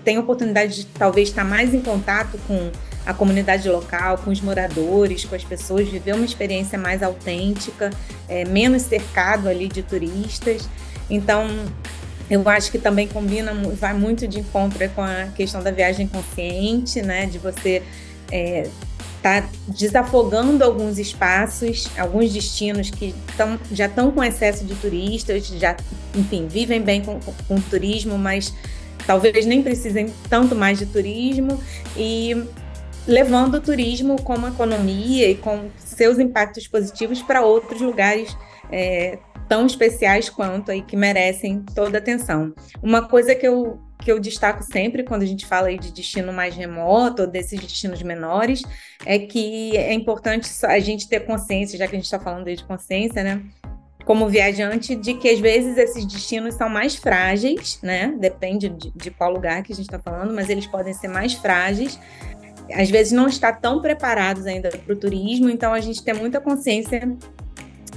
tem 0.05 0.17
a 0.17 0.19
oportunidade 0.19 0.75
de 0.75 0.85
talvez 0.85 1.29
estar 1.29 1.43
mais 1.43 1.73
em 1.73 1.81
contato 1.81 2.39
com 2.47 2.71
a 3.03 3.13
comunidade 3.13 3.67
local, 3.67 4.19
com 4.19 4.29
os 4.29 4.39
moradores, 4.41 5.25
com 5.25 5.35
as 5.35 5.43
pessoas, 5.43 5.89
viver 5.89 6.13
uma 6.13 6.23
experiência 6.23 6.77
mais 6.77 7.01
autêntica, 7.01 7.89
é, 8.29 8.45
menos 8.45 8.83
cercado 8.83 9.49
ali 9.49 9.67
de 9.67 9.81
turistas. 9.81 10.69
Então, 11.09 11.47
eu 12.29 12.47
acho 12.47 12.71
que 12.71 12.77
também 12.77 13.07
combina, 13.07 13.53
vai 13.73 13.93
muito 13.93 14.27
de 14.27 14.39
encontro 14.39 14.87
com 14.89 15.01
a 15.01 15.29
questão 15.35 15.63
da 15.63 15.71
viagem 15.71 16.07
consciente, 16.07 17.01
né? 17.01 17.25
De 17.25 17.39
você 17.39 17.81
é, 18.31 18.69
tá 19.21 19.47
desafogando 19.67 20.63
alguns 20.63 20.97
espaços, 20.97 21.89
alguns 21.97 22.33
destinos 22.33 22.89
que 22.89 23.13
tão, 23.37 23.59
já 23.71 23.85
estão 23.85 24.11
com 24.11 24.23
excesso 24.23 24.65
de 24.65 24.75
turistas, 24.75 25.47
já, 25.47 25.75
enfim, 26.15 26.47
vivem 26.47 26.81
bem 26.81 27.01
com, 27.01 27.19
com, 27.19 27.33
com 27.47 27.61
turismo, 27.61 28.17
mas 28.17 28.53
talvez 29.05 29.45
nem 29.45 29.61
precisem 29.61 30.11
tanto 30.29 30.55
mais 30.55 30.79
de 30.79 30.85
turismo 30.85 31.59
e 31.95 32.35
levando 33.07 33.55
o 33.55 33.61
turismo 33.61 34.21
como 34.21 34.47
economia 34.47 35.29
e 35.29 35.35
com 35.35 35.69
seus 35.77 36.19
impactos 36.19 36.67
positivos 36.67 37.21
para 37.21 37.41
outros 37.43 37.81
lugares 37.81 38.35
é, 38.71 39.17
tão 39.47 39.65
especiais 39.65 40.29
quanto 40.29 40.71
aí 40.71 40.81
que 40.81 40.95
merecem 40.95 41.63
toda 41.75 41.97
atenção. 41.97 42.53
Uma 42.81 43.07
coisa 43.07 43.35
que 43.35 43.47
eu 43.47 43.79
que 44.01 44.11
eu 44.11 44.19
destaco 44.19 44.63
sempre 44.63 45.03
quando 45.03 45.21
a 45.21 45.25
gente 45.25 45.45
fala 45.45 45.67
aí 45.67 45.77
de 45.77 45.93
destino 45.93 46.33
mais 46.33 46.55
remoto 46.55 47.21
ou 47.21 47.27
desses 47.27 47.59
destinos 47.59 48.01
menores 48.01 48.63
é 49.05 49.19
que 49.19 49.77
é 49.77 49.93
importante 49.93 50.49
a 50.65 50.79
gente 50.79 51.07
ter 51.07 51.21
consciência, 51.21 51.77
já 51.77 51.87
que 51.87 51.95
a 51.95 51.97
gente 51.97 52.05
está 52.05 52.19
falando 52.19 52.47
aí 52.47 52.55
de 52.55 52.63
consciência, 52.63 53.23
né? 53.23 53.41
Como 54.03 54.27
viajante, 54.27 54.95
de 54.95 55.13
que 55.13 55.29
às 55.29 55.39
vezes 55.39 55.77
esses 55.77 56.05
destinos 56.05 56.55
são 56.55 56.67
mais 56.67 56.95
frágeis, 56.95 57.79
né? 57.83 58.13
Depende 58.19 58.67
de, 58.67 58.91
de 58.91 59.11
qual 59.11 59.31
lugar 59.31 59.61
que 59.61 59.71
a 59.71 59.75
gente 59.75 59.85
está 59.85 59.99
falando, 59.99 60.33
mas 60.33 60.49
eles 60.49 60.65
podem 60.65 60.93
ser 60.93 61.07
mais 61.07 61.33
frágeis. 61.33 61.99
Às 62.73 62.89
vezes 62.89 63.13
não 63.13 63.27
está 63.27 63.53
tão 63.53 63.81
preparados 63.81 64.47
ainda 64.47 64.69
para 64.69 64.93
o 64.93 64.95
turismo, 64.95 65.49
então 65.49 65.73
a 65.73 65.79
gente 65.79 66.03
tem 66.03 66.15
muita 66.15 66.41
consciência 66.41 67.15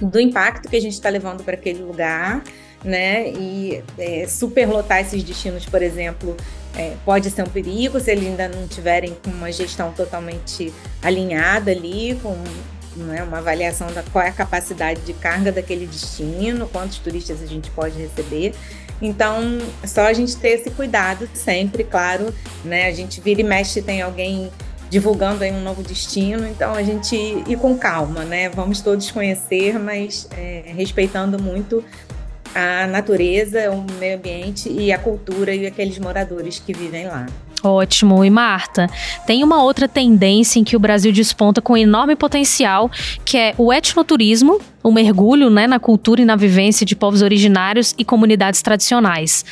do 0.01 0.21
impacto 0.21 0.69
que 0.69 0.77
a 0.77 0.81
gente 0.81 0.93
está 0.93 1.09
levando 1.09 1.43
para 1.43 1.55
aquele 1.55 1.83
lugar 1.83 2.43
né? 2.85 3.31
E 3.31 3.83
é, 3.99 4.27
superlotar 4.29 5.01
esses 5.01 5.23
destinos, 5.23 5.65
por 5.65 5.83
exemplo, 5.83 6.37
é, 6.77 6.95
pode 7.05 7.31
ser 7.31 7.43
um 7.43 7.47
perigo 7.47 7.99
se 7.99 8.11
eles 8.11 8.27
ainda 8.27 8.49
não 8.49 8.69
tiverem 8.69 9.17
uma 9.27 9.51
gestão 9.51 9.93
totalmente 9.93 10.73
alinhada 11.03 11.71
ali, 11.71 12.19
com 12.23 12.37
né, 12.97 13.23
uma 13.23 13.39
avaliação 13.39 13.93
da 13.93 14.03
qual 14.13 14.25
é 14.25 14.29
a 14.29 14.33
capacidade 14.33 15.01
de 15.01 15.13
carga 15.15 15.51
daquele 15.51 15.87
destino, 15.87 16.69
quantos 16.69 16.99
turistas 16.99 17.43
a 17.43 17.47
gente 17.47 17.71
pode 17.71 17.97
receber. 17.99 18.55
Então, 19.03 19.59
só 19.85 20.03
a 20.03 20.13
gente 20.13 20.37
ter 20.37 20.51
esse 20.51 20.71
cuidado 20.71 21.29
sempre, 21.35 21.83
claro, 21.83 22.33
né? 22.65 22.87
A 22.87 22.93
gente 22.93 23.21
vira 23.21 23.41
e 23.41 23.45
mexe, 23.45 23.83
tem 23.83 24.01
alguém 24.01 24.51
divulgando 24.89 25.43
aí 25.43 25.51
um 25.51 25.61
novo 25.61 25.83
destino, 25.83 26.47
então 26.47 26.73
a 26.73 26.83
gente 26.83 27.17
ir 27.17 27.59
com 27.59 27.77
calma, 27.77 28.25
né? 28.25 28.49
Vamos 28.49 28.81
todos 28.81 29.11
conhecer, 29.11 29.79
mas 29.79 30.29
é, 30.37 30.63
respeitando 30.67 31.43
muito 31.43 31.85
a 32.55 32.87
natureza, 32.87 33.71
o 33.71 33.85
meio 33.99 34.17
ambiente 34.17 34.71
e 34.71 34.93
a 34.93 34.99
cultura 34.99 35.55
e 35.55 35.67
aqueles 35.67 35.99
moradores 35.99 36.59
que 36.59 36.73
vivem 36.73 37.07
lá. 37.07 37.27
Ótimo. 37.65 38.23
E 38.23 38.29
Marta, 38.29 38.89
tem 39.27 39.43
uma 39.43 39.63
outra 39.63 39.89
tendência 39.89 40.61
em 40.61 40.65
que 40.65 40.77
o 40.77 40.79
Brasil 40.79 41.11
desponta 41.11 41.63
com 41.63 41.75
enorme 41.75 42.15
potencial, 42.15 42.91
que 43.25 43.39
é 43.39 43.55
o 43.57 43.73
etnoturismo, 43.73 44.61
o 44.83 44.93
mergulho 44.93 45.49
né, 45.49 45.67
na 45.67 45.81
cultura 45.81 46.21
e 46.21 46.27
na 46.27 46.37
vivência 46.37 46.85
de 46.85 46.95
povos 46.95 47.23
originários 47.23 47.95
e 47.97 48.05
comunidades 48.05 48.61
tradicionais. 48.61 49.43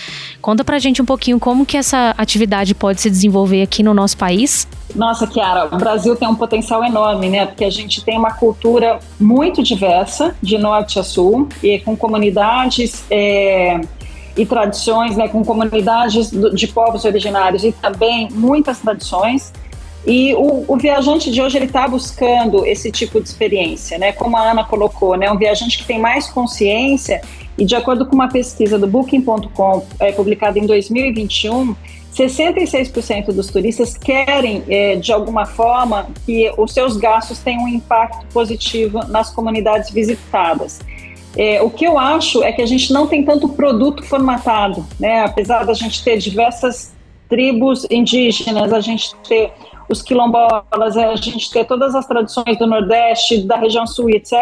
Conta 0.42 0.62
pra 0.62 0.78
gente 0.78 1.00
um 1.00 1.06
pouquinho 1.06 1.40
como 1.40 1.64
que 1.64 1.78
essa 1.78 2.14
atividade 2.18 2.74
pode 2.74 3.00
se 3.00 3.08
desenvolver 3.08 3.62
aqui 3.62 3.82
no 3.82 3.94
nosso 3.94 4.18
país. 4.18 4.68
Nossa, 4.94 5.26
Kiara, 5.26 5.74
o 5.74 5.78
Brasil 5.78 6.14
tem 6.14 6.28
um 6.28 6.34
potencial 6.34 6.84
enorme, 6.84 7.30
né? 7.30 7.46
Porque 7.46 7.64
a 7.64 7.70
gente 7.70 8.04
tem 8.04 8.18
uma 8.18 8.32
cultura 8.34 8.98
muito 9.18 9.62
diversa, 9.62 10.36
de 10.42 10.58
norte 10.58 10.98
a 10.98 11.02
sul, 11.02 11.48
e 11.62 11.78
com 11.78 11.96
comunidades 11.96 13.02
é, 13.10 13.80
e 14.36 14.46
tradições, 14.46 15.16
né? 15.16 15.28
Com 15.28 15.44
comunidades 15.44 16.30
de 16.30 16.66
povos 16.68 17.04
originários 17.04 17.64
e 17.64 17.72
também 17.72 18.28
muitas 18.30 18.78
tradições. 18.78 19.52
E 20.06 20.34
o, 20.34 20.64
o, 20.66 20.76
viajante 20.76 21.30
de 21.30 21.40
hoje 21.40 21.58
ele 21.58 21.66
está 21.66 21.86
buscando 21.86 22.66
esse 22.66 22.90
tipo 22.90 23.20
de 23.20 23.28
experiência, 23.28 23.98
né? 23.98 24.12
Como 24.12 24.36
a 24.36 24.50
Ana 24.50 24.64
colocou, 24.64 25.16
né? 25.16 25.30
Um 25.30 25.38
viajante 25.38 25.78
que 25.78 25.84
tem 25.84 26.00
mais 26.00 26.28
consciência 26.28 27.20
e 27.56 27.64
de 27.64 27.76
acordo 27.76 28.06
com 28.06 28.14
uma 28.14 28.28
pesquisa 28.28 28.78
do 28.78 28.86
Booking.com 28.86 29.86
é, 30.00 30.10
publicada 30.10 30.58
em 30.58 30.66
2021, 30.66 31.76
66% 32.12 33.26
dos 33.26 33.46
turistas 33.46 33.96
querem, 33.96 34.64
é, 34.68 34.96
de 34.96 35.12
alguma 35.12 35.46
forma, 35.46 36.08
que 36.26 36.52
os 36.58 36.72
seus 36.72 36.96
gastos 36.96 37.38
tenham 37.38 37.64
um 37.64 37.68
impacto 37.68 38.26
positivo 38.32 39.06
nas 39.06 39.30
comunidades 39.30 39.90
visitadas. 39.90 40.80
É, 41.36 41.62
o 41.62 41.70
que 41.70 41.84
eu 41.84 41.98
acho 41.98 42.42
é 42.42 42.52
que 42.52 42.60
a 42.60 42.66
gente 42.66 42.92
não 42.92 43.06
tem 43.06 43.24
tanto 43.24 43.48
produto 43.48 44.02
formatado, 44.02 44.86
né? 45.00 45.24
apesar 45.24 45.64
da 45.64 45.72
gente 45.72 46.04
ter 46.04 46.18
diversas 46.18 46.94
tribos 47.28 47.86
indígenas, 47.90 48.72
a 48.72 48.80
gente 48.80 49.14
ter 49.26 49.52
os 49.88 50.02
quilombolas, 50.02 50.96
a 50.96 51.16
gente 51.16 51.50
ter 51.50 51.64
todas 51.64 51.94
as 51.94 52.06
tradições 52.06 52.58
do 52.58 52.66
Nordeste, 52.66 53.42
da 53.46 53.56
região 53.56 53.86
Sul, 53.86 54.10
etc. 54.10 54.34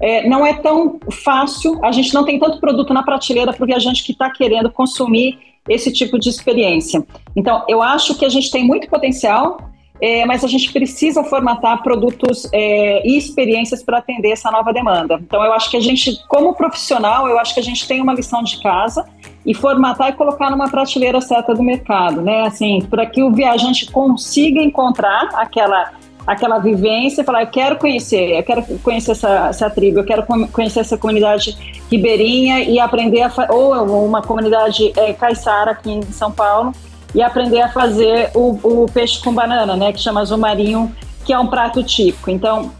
É, 0.00 0.28
não 0.28 0.44
é 0.44 0.54
tão 0.54 0.98
fácil, 1.10 1.78
a 1.84 1.92
gente 1.92 2.12
não 2.14 2.24
tem 2.24 2.38
tanto 2.38 2.58
produto 2.58 2.92
na 2.92 3.02
prateleira 3.02 3.52
para 3.52 3.62
o 3.62 3.66
viajante 3.66 4.04
que 4.04 4.12
está 4.12 4.30
querendo 4.30 4.70
consumir 4.70 5.38
esse 5.68 5.92
tipo 5.92 6.18
de 6.18 6.28
experiência. 6.28 7.04
Então, 7.36 7.64
eu 7.68 7.82
acho 7.82 8.16
que 8.16 8.24
a 8.24 8.28
gente 8.28 8.50
tem 8.50 8.64
muito 8.64 8.88
potencial, 8.88 9.58
é, 10.00 10.24
mas 10.24 10.44
a 10.44 10.48
gente 10.48 10.72
precisa 10.72 11.24
formatar 11.24 11.82
produtos 11.82 12.48
é, 12.52 13.06
e 13.06 13.16
experiências 13.16 13.82
para 13.82 13.98
atender 13.98 14.30
essa 14.30 14.50
nova 14.50 14.72
demanda. 14.72 15.18
Então, 15.20 15.42
eu 15.44 15.52
acho 15.52 15.70
que 15.70 15.76
a 15.76 15.80
gente, 15.80 16.22
como 16.28 16.54
profissional, 16.54 17.28
eu 17.28 17.38
acho 17.38 17.54
que 17.54 17.60
a 17.60 17.62
gente 17.62 17.86
tem 17.86 18.00
uma 18.00 18.14
lição 18.14 18.42
de 18.42 18.62
casa 18.62 19.06
e 19.44 19.54
formatar 19.54 20.10
e 20.10 20.12
colocar 20.12 20.50
numa 20.50 20.68
prateleira 20.68 21.20
certa 21.20 21.54
do 21.54 21.62
mercado, 21.62 22.20
né? 22.20 22.42
Assim, 22.42 22.80
para 22.88 23.06
que 23.06 23.22
o 23.22 23.32
viajante 23.32 23.90
consiga 23.90 24.60
encontrar 24.60 25.30
aquela 25.34 25.92
aquela 26.26 26.58
vivência, 26.58 27.24
falar, 27.24 27.44
eu 27.44 27.46
quero 27.46 27.78
conhecer, 27.78 28.36
eu 28.36 28.42
quero 28.42 28.62
conhecer 28.82 29.12
essa, 29.12 29.48
essa 29.48 29.70
tribo, 29.70 30.00
eu 30.00 30.04
quero 30.04 30.26
conhecer 30.52 30.80
essa 30.80 30.98
comunidade 30.98 31.56
ribeirinha 31.90 32.60
e 32.64 32.78
aprender 32.78 33.22
a 33.22 33.32
ou 33.48 34.04
uma 34.04 34.20
comunidade 34.20 34.92
é, 34.94 35.14
caiçara 35.14 35.70
aqui 35.70 35.90
em 35.90 36.02
São 36.02 36.30
Paulo 36.30 36.74
e 37.18 37.22
aprender 37.22 37.60
a 37.60 37.68
fazer 37.68 38.30
o, 38.32 38.50
o 38.62 38.86
peixe 38.86 39.20
com 39.20 39.34
banana, 39.34 39.76
né, 39.76 39.92
que 39.92 40.00
chama 40.00 40.24
marinho, 40.36 40.94
que 41.24 41.32
é 41.32 41.38
um 41.38 41.48
prato 41.48 41.82
típico. 41.82 42.30
Então, 42.30 42.70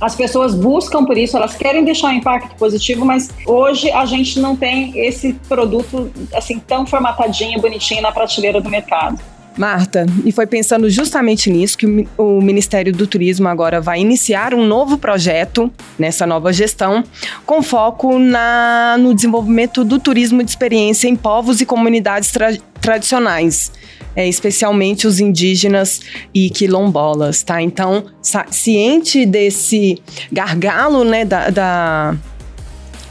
as 0.00 0.14
pessoas 0.14 0.54
buscam 0.54 1.04
por 1.04 1.18
isso, 1.18 1.36
elas 1.36 1.56
querem 1.56 1.84
deixar 1.84 2.08
um 2.08 2.12
impacto 2.12 2.54
positivo, 2.56 3.04
mas 3.04 3.30
hoje 3.44 3.90
a 3.90 4.06
gente 4.06 4.38
não 4.38 4.54
tem 4.54 4.96
esse 4.96 5.32
produto 5.48 6.08
assim 6.32 6.60
tão 6.60 6.86
formatadinho, 6.86 7.60
bonitinho 7.60 8.00
na 8.00 8.12
prateleira 8.12 8.60
do 8.60 8.70
mercado. 8.70 9.18
Marta, 9.56 10.04
e 10.24 10.32
foi 10.32 10.46
pensando 10.46 10.90
justamente 10.90 11.48
nisso 11.48 11.78
que 11.78 11.86
o 12.18 12.40
Ministério 12.40 12.92
do 12.92 13.06
Turismo 13.06 13.48
agora 13.48 13.80
vai 13.80 14.00
iniciar 14.00 14.52
um 14.52 14.66
novo 14.66 14.98
projeto 14.98 15.72
nessa 15.98 16.26
nova 16.26 16.52
gestão, 16.52 17.04
com 17.46 17.62
foco 17.62 18.18
na, 18.18 18.96
no 18.98 19.14
desenvolvimento 19.14 19.84
do 19.84 20.00
turismo 20.00 20.42
de 20.42 20.50
experiência 20.50 21.08
em 21.08 21.14
povos 21.14 21.60
e 21.60 21.66
comunidades 21.66 22.30
tra 22.32 22.56
tradicionais. 22.80 23.72
É, 24.16 24.28
especialmente 24.28 25.08
os 25.08 25.18
indígenas 25.18 26.00
e 26.32 26.48
quilombolas, 26.48 27.42
tá? 27.42 27.60
Então, 27.60 28.04
ciente 28.48 29.26
desse 29.26 30.00
gargalo, 30.30 31.02
né, 31.02 31.24
da, 31.24 31.50
da 31.50 32.14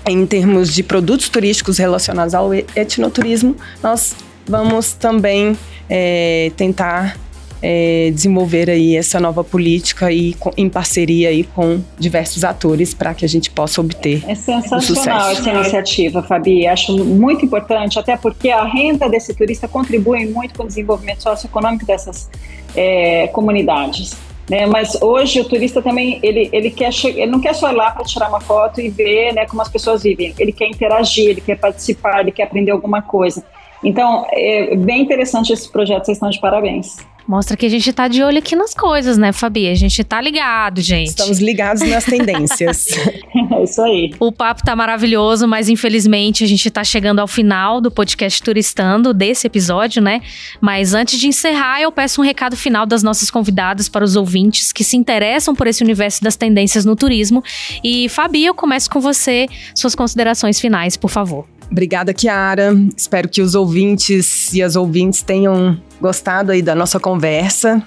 em 0.06 0.26
termos 0.26 0.74
de 0.74 0.82
produtos 0.82 1.28
turísticos 1.28 1.78
relacionados 1.78 2.34
ao 2.34 2.54
etnoturismo, 2.54 3.56
nós 3.82 4.16
vamos 4.48 4.94
também 4.94 5.58
é, 5.90 6.52
tentar 6.56 7.18
é, 7.64 8.12
desenvolver 8.14 8.70
aí 8.70 8.98
essa 8.98 9.22
nova 9.22 9.42
política 9.42 10.12
e 10.12 10.34
com, 10.34 10.52
em 10.58 10.70
parceria 10.70 11.30
aí 11.30 11.46
com 11.46 11.82
diversos 11.98 12.44
atores 12.44 12.94
para 12.94 13.14
que 13.14 13.24
a 13.24 13.30
gente 13.30 13.50
possa 13.50 13.80
obter 13.80 14.22
é 14.28 14.36
sensacional 14.36 15.32
essa 15.32 15.50
iniciativa, 15.50 16.22
Fabi. 16.22 16.68
Acho 16.68 16.94
muito 17.06 17.46
importante, 17.46 17.98
até 17.98 18.18
porque 18.18 18.50
a 18.50 18.66
renda 18.66 19.08
desse 19.08 19.34
turista 19.34 19.66
contribui 19.66 20.26
muito 20.26 20.56
com 20.56 20.64
o 20.64 20.68
desenvolvimento 20.68 21.24
socioeconômico 21.24 21.86
dessas 21.86 22.30
é, 22.76 23.28
comunidades. 23.28 24.18
Né, 24.50 24.66
mas 24.66 25.02
hoje 25.02 25.40
o 25.40 25.46
turista 25.46 25.82
também 25.82 26.20
ele, 26.22 26.50
ele 26.52 26.70
quer 26.70 26.90
ele 27.06 27.32
não 27.32 27.40
quer 27.40 27.56
só 27.56 27.72
ir 27.72 27.76
lá 27.76 27.92
para 27.92 28.04
tirar 28.04 28.28
uma 28.28 28.42
foto 28.42 28.82
e 28.82 28.90
ver 28.90 29.32
né, 29.34 29.46
como 29.46 29.62
as 29.62 29.70
pessoas 29.70 30.04
vivem. 30.04 30.34
Ele 30.38 30.52
quer 30.52 30.68
interagir, 30.68 31.30
ele 31.30 31.40
quer 31.40 31.58
participar, 31.58 32.20
ele 32.20 32.32
quer 32.34 32.44
aprender 32.44 32.72
alguma 32.72 33.02
coisa. 33.02 33.42
Então, 33.84 34.26
é 34.32 34.76
bem 34.76 35.02
interessante 35.02 35.52
esse 35.52 35.70
projeto, 35.70 36.06
vocês 36.06 36.18
estão 36.18 36.30
de 36.30 36.40
parabéns. 36.40 36.98
Mostra 37.28 37.56
que 37.56 37.66
a 37.66 37.70
gente 37.70 37.92
tá 37.94 38.08
de 38.08 38.22
olho 38.22 38.38
aqui 38.38 38.56
nas 38.56 38.74
coisas, 38.74 39.18
né, 39.18 39.32
Fabi? 39.32 39.70
A 39.70 39.76
gente 39.76 40.04
tá 40.04 40.20
ligado, 40.20 40.82
gente. 40.82 41.08
Estamos 41.08 41.40
ligados 41.40 41.82
nas 41.88 42.04
tendências. 42.04 42.88
é 43.52 43.64
isso 43.64 43.82
aí. 43.82 44.14
O 44.20 44.32
papo 44.32 44.62
tá 44.64 44.76
maravilhoso, 44.76 45.48
mas 45.48 45.70
infelizmente 45.70 46.44
a 46.44 46.48
gente 46.48 46.70
tá 46.70 46.84
chegando 46.84 47.20
ao 47.20 47.28
final 47.28 47.80
do 47.80 47.90
podcast 47.90 48.44
Turistando, 48.44 49.14
desse 49.14 49.48
episódio, 49.48 50.02
né? 50.02 50.22
Mas 50.60 50.94
antes 50.94 51.18
de 51.18 51.28
encerrar, 51.28 51.82
eu 51.82 51.92
peço 51.94 52.20
um 52.20 52.26
recado 52.26 52.58
final 52.58 52.86
das 52.86 53.02
nossas 53.02 53.32
convidadas 53.32 53.88
para 53.88 54.04
os 54.04 54.18
ouvintes 54.18 54.74
que 54.74 54.84
se 54.84 54.98
interessam 54.98 55.56
por 55.56 55.66
esse 55.66 55.82
universo 55.82 56.22
das 56.22 56.36
tendências 56.36 56.84
no 56.84 56.96
turismo. 56.96 57.42
E, 57.82 58.10
Fabi, 58.10 58.46
eu 58.46 58.54
começo 58.54 58.90
com 58.90 59.00
você. 59.00 59.48
Suas 59.74 59.96
considerações 59.96 60.60
finais, 60.60 60.98
por 60.98 61.10
favor. 61.10 61.53
Obrigada, 61.72 62.14
Kiara. 62.14 62.76
Espero 62.96 63.28
que 63.28 63.42
os 63.42 63.56
ouvintes 63.56 64.54
e 64.54 64.62
as 64.62 64.76
ouvintes 64.76 65.22
tenham 65.22 65.78
gostado 66.00 66.52
aí 66.52 66.62
da 66.62 66.76
nossa 66.76 67.00
conversa, 67.00 67.84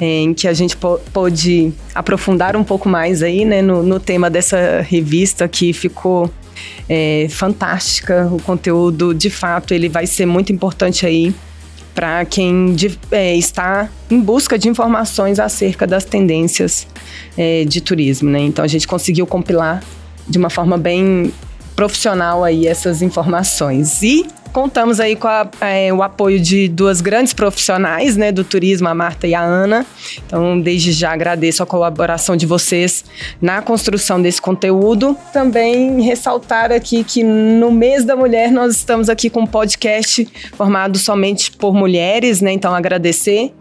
em 0.00 0.34
que 0.34 0.48
a 0.48 0.52
gente 0.52 0.76
pôde 1.12 1.72
aprofundar 1.94 2.56
um 2.56 2.64
pouco 2.64 2.88
mais 2.88 3.22
aí, 3.22 3.44
né, 3.44 3.62
no, 3.62 3.82
no 3.82 4.00
tema 4.00 4.28
dessa 4.28 4.80
revista 4.80 5.46
que 5.46 5.72
ficou 5.72 6.30
é, 6.88 7.26
fantástica. 7.30 8.28
O 8.32 8.40
conteúdo, 8.40 9.14
de 9.14 9.30
fato, 9.30 9.72
ele 9.72 9.88
vai 9.88 10.06
ser 10.06 10.26
muito 10.26 10.52
importante 10.52 11.06
aí 11.06 11.34
para 11.94 12.24
quem 12.24 12.74
de, 12.74 12.98
é, 13.10 13.36
está 13.36 13.88
em 14.10 14.20
busca 14.20 14.58
de 14.58 14.68
informações 14.68 15.38
acerca 15.38 15.86
das 15.86 16.04
tendências 16.04 16.88
é, 17.38 17.64
de 17.64 17.80
turismo, 17.80 18.28
né? 18.28 18.40
Então 18.40 18.64
a 18.64 18.68
gente 18.68 18.86
conseguiu 18.86 19.26
compilar 19.26 19.82
de 20.26 20.36
uma 20.36 20.50
forma 20.50 20.76
bem 20.76 21.32
profissional 21.74 22.44
aí 22.44 22.66
essas 22.66 23.02
informações. 23.02 24.02
E 24.02 24.26
contamos 24.52 25.00
aí 25.00 25.16
com 25.16 25.26
a, 25.26 25.48
é, 25.60 25.92
o 25.92 26.02
apoio 26.02 26.38
de 26.38 26.68
duas 26.68 27.00
grandes 27.00 27.32
profissionais 27.32 28.16
né, 28.16 28.30
do 28.30 28.44
turismo, 28.44 28.88
a 28.88 28.94
Marta 28.94 29.26
e 29.26 29.34
a 29.34 29.42
Ana. 29.42 29.84
Então, 30.24 30.60
desde 30.60 30.92
já 30.92 31.12
agradeço 31.12 31.62
a 31.62 31.66
colaboração 31.66 32.36
de 32.36 32.46
vocês 32.46 33.04
na 33.42 33.60
construção 33.60 34.22
desse 34.22 34.40
conteúdo. 34.40 35.16
Também 35.32 36.00
ressaltar 36.02 36.70
aqui 36.70 37.02
que 37.02 37.24
no 37.24 37.72
mês 37.72 38.04
da 38.04 38.14
mulher 38.14 38.52
nós 38.52 38.76
estamos 38.76 39.08
aqui 39.08 39.28
com 39.28 39.40
um 39.40 39.46
podcast 39.46 40.26
formado 40.56 40.98
somente 40.98 41.50
por 41.50 41.74
mulheres, 41.74 42.40
né? 42.40 42.52
Então, 42.52 42.72
agradecer 42.72 43.52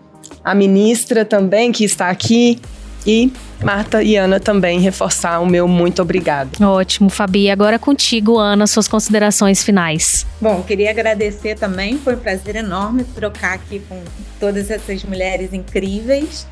a 0.44 0.54
ministra 0.54 1.26
também 1.26 1.72
que 1.72 1.86
está 1.86 2.10
aqui, 2.10 2.60
e 3.06 3.32
Marta 3.64 4.04
e 4.04 4.18
Ana 4.18 4.42
também 4.42 4.80
reforçar 4.82 5.40
o 5.40 5.46
meu 5.46 5.68
muito 5.68 6.02
obrigado. 6.02 6.62
Ótimo, 6.62 7.10
Fabi. 7.10 7.50
Agora 7.50 7.80
contigo, 7.80 8.38
Ana, 8.38 8.68
suas 8.68 8.90
considerações 8.90 9.64
finais. 9.64 10.26
Bom, 10.42 10.62
queria 10.64 10.90
agradecer 10.90 11.56
também, 11.56 11.98
foi 11.98 12.16
um 12.16 12.20
prazer 12.20 12.58
enorme 12.58 13.06
trocar 13.06 13.54
aqui 13.54 13.82
com 13.88 14.02
todas 14.40 14.70
essas 14.70 15.04
mulheres 15.06 15.54
incríveis. 15.54 16.46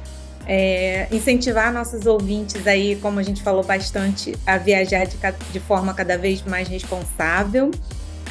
É, 0.48 1.08
incentivar 1.12 1.72
nossos 1.72 2.06
ouvintes 2.06 2.66
aí, 2.66 2.96
como 3.02 3.20
a 3.20 3.24
gente 3.24 3.44
falou 3.44 3.64
bastante, 3.64 4.34
a 4.46 4.58
viajar 4.58 5.06
de, 5.06 5.18
de 5.52 5.60
forma 5.60 5.94
cada 5.94 6.18
vez 6.18 6.42
mais 6.44 6.68
responsável. 6.68 7.72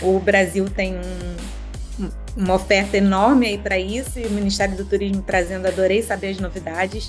O 0.01 0.19
Brasil 0.19 0.65
tem 0.71 0.97
um, 0.97 2.07
uma 2.37 2.55
oferta 2.55 2.97
enorme 2.97 3.47
aí 3.47 3.59
para 3.59 3.79
isso 3.79 4.19
e 4.19 4.27
o 4.27 4.31
Ministério 4.31 4.77
do 4.77 4.85
Turismo 4.85 5.23
trazendo, 5.23 5.67
adorei 5.67 6.03
saber 6.03 6.31
as 6.31 6.39
novidades 6.39 7.09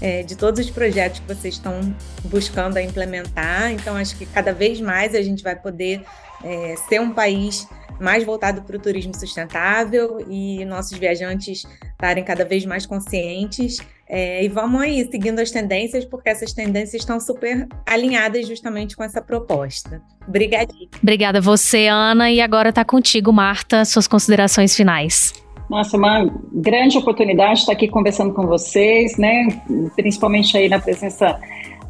é, 0.00 0.22
de 0.22 0.36
todos 0.36 0.60
os 0.60 0.70
projetos 0.70 1.20
que 1.20 1.26
vocês 1.26 1.54
estão 1.54 1.94
buscando 2.24 2.76
a 2.76 2.82
implementar. 2.82 3.72
Então, 3.72 3.96
acho 3.96 4.16
que 4.16 4.26
cada 4.26 4.52
vez 4.52 4.80
mais 4.80 5.14
a 5.14 5.22
gente 5.22 5.42
vai 5.42 5.56
poder 5.56 6.02
é, 6.42 6.74
ser 6.88 7.00
um 7.00 7.12
país 7.12 7.68
mais 8.00 8.24
voltado 8.24 8.62
para 8.62 8.76
o 8.76 8.78
turismo 8.78 9.14
sustentável 9.14 10.24
e 10.28 10.64
nossos 10.64 10.96
viajantes 10.96 11.66
estarem 11.92 12.24
cada 12.24 12.44
vez 12.44 12.64
mais 12.64 12.86
conscientes. 12.86 13.78
É, 14.08 14.42
e 14.42 14.48
vamos 14.48 14.80
aí, 14.80 15.06
seguindo 15.08 15.38
as 15.38 15.50
tendências, 15.50 16.04
porque 16.04 16.30
essas 16.30 16.52
tendências 16.52 17.02
estão 17.02 17.20
super 17.20 17.68
alinhadas 17.86 18.48
justamente 18.48 18.96
com 18.96 19.04
essa 19.04 19.20
proposta. 19.20 20.02
Obrigada. 20.26 20.72
Obrigada 21.00 21.40
você, 21.40 21.86
Ana. 21.86 22.30
E 22.30 22.40
agora 22.40 22.70
está 22.70 22.84
contigo, 22.84 23.32
Marta, 23.32 23.84
suas 23.84 24.08
considerações 24.08 24.74
finais. 24.74 25.32
Nossa, 25.70 25.96
uma 25.96 26.28
grande 26.52 26.98
oportunidade 26.98 27.60
estar 27.60 27.70
aqui 27.70 27.86
conversando 27.86 28.34
com 28.34 28.44
vocês, 28.44 29.16
né? 29.16 29.46
Principalmente 29.94 30.58
aí 30.58 30.68
na 30.68 30.80
presença 30.80 31.40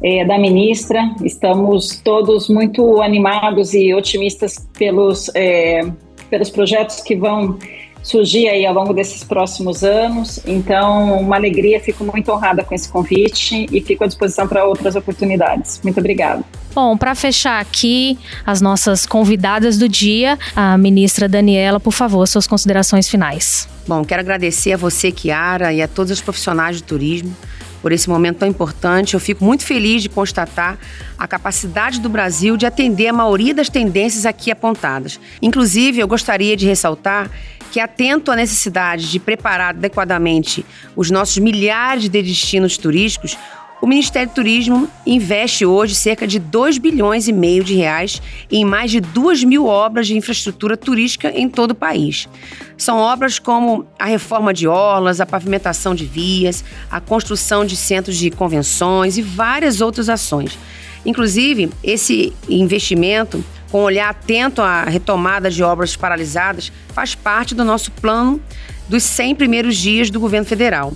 é, 0.03 0.23
da 0.23 0.37
ministra. 0.37 1.15
Estamos 1.23 1.99
todos 1.99 2.47
muito 2.47 3.01
animados 3.01 3.73
e 3.73 3.91
otimistas 3.91 4.69
pelos, 4.77 5.31
é, 5.33 5.81
pelos 6.29 6.51
projetos 6.51 7.01
que 7.01 7.15
vão 7.15 7.57
surgir 8.03 8.47
aí 8.47 8.65
ao 8.65 8.73
longo 8.73 8.93
desses 8.93 9.23
próximos 9.23 9.83
anos. 9.83 10.39
Então, 10.45 11.19
uma 11.19 11.35
alegria, 11.35 11.79
fico 11.79 12.03
muito 12.03 12.31
honrada 12.31 12.63
com 12.63 12.73
esse 12.73 12.89
convite 12.89 13.67
e 13.71 13.81
fico 13.81 14.03
à 14.03 14.07
disposição 14.07 14.47
para 14.47 14.65
outras 14.65 14.95
oportunidades. 14.95 15.79
Muito 15.83 15.99
obrigada. 15.99 16.43
Bom, 16.73 16.95
para 16.95 17.13
fechar 17.13 17.59
aqui 17.59 18.17
as 18.45 18.61
nossas 18.61 19.05
convidadas 19.05 19.77
do 19.77 19.89
dia, 19.89 20.39
a 20.55 20.77
ministra 20.77 21.27
Daniela, 21.27 21.79
por 21.79 21.91
favor, 21.91 22.25
suas 22.27 22.47
considerações 22.47 23.09
finais. 23.09 23.67
Bom, 23.85 24.05
quero 24.05 24.21
agradecer 24.21 24.73
a 24.73 24.77
você, 24.77 25.11
Kiara, 25.11 25.73
e 25.73 25.81
a 25.81 25.87
todos 25.87 26.11
os 26.11 26.21
profissionais 26.21 26.77
de 26.77 26.83
turismo 26.83 27.35
por 27.81 27.91
esse 27.91 28.09
momento 28.09 28.39
tão 28.39 28.47
importante. 28.47 29.13
Eu 29.13 29.19
fico 29.19 29.43
muito 29.43 29.65
feliz 29.65 30.03
de 30.03 30.09
constatar 30.09 30.77
a 31.17 31.27
capacidade 31.27 31.99
do 31.99 32.09
Brasil 32.09 32.55
de 32.55 32.65
atender 32.65 33.07
a 33.07 33.13
maioria 33.13 33.53
das 33.53 33.69
tendências 33.69 34.25
aqui 34.25 34.51
apontadas. 34.51 35.19
Inclusive, 35.41 35.99
eu 35.99 36.07
gostaria 36.07 36.55
de 36.55 36.65
ressaltar 36.65 37.29
que, 37.71 37.79
atento 37.79 38.31
à 38.31 38.35
necessidade 38.35 39.09
de 39.09 39.19
preparar 39.19 39.69
adequadamente 39.69 40.65
os 40.95 41.09
nossos 41.09 41.37
milhares 41.37 42.03
de 42.03 42.09
destinos 42.21 42.77
turísticos, 42.77 43.37
o 43.81 43.87
Ministério 43.87 44.29
do 44.29 44.35
Turismo 44.35 44.87
investe 45.07 45.65
hoje 45.65 45.95
cerca 45.95 46.27
de 46.27 46.37
2 46.37 46.77
bilhões 46.77 47.27
e 47.27 47.33
meio 47.33 47.63
de 47.63 47.73
reais 47.73 48.21
em 48.51 48.63
mais 48.63 48.91
de 48.91 49.01
2 49.01 49.43
mil 49.43 49.65
obras 49.65 50.05
de 50.05 50.15
infraestrutura 50.15 50.77
turística 50.77 51.31
em 51.31 51.49
todo 51.49 51.71
o 51.71 51.75
país. 51.75 52.29
São 52.77 52.99
obras 52.99 53.39
como 53.39 53.87
a 53.97 54.05
reforma 54.05 54.53
de 54.53 54.67
orlas, 54.67 55.19
a 55.19 55.25
pavimentação 55.25 55.95
de 55.95 56.05
vias, 56.05 56.63
a 56.91 57.01
construção 57.01 57.65
de 57.65 57.75
centros 57.75 58.17
de 58.17 58.29
convenções 58.29 59.17
e 59.17 59.21
várias 59.23 59.81
outras 59.81 60.09
ações. 60.09 60.59
Inclusive, 61.03 61.71
esse 61.83 62.31
investimento, 62.47 63.43
com 63.71 63.81
olhar 63.81 64.09
atento 64.09 64.61
à 64.61 64.83
retomada 64.83 65.49
de 65.49 65.63
obras 65.63 65.95
paralisadas, 65.95 66.71
faz 66.93 67.15
parte 67.15 67.55
do 67.55 67.65
nosso 67.65 67.91
plano 67.93 68.39
dos 68.87 69.01
100 69.01 69.35
primeiros 69.35 69.75
dias 69.75 70.11
do 70.11 70.19
governo 70.19 70.45
federal. 70.45 70.93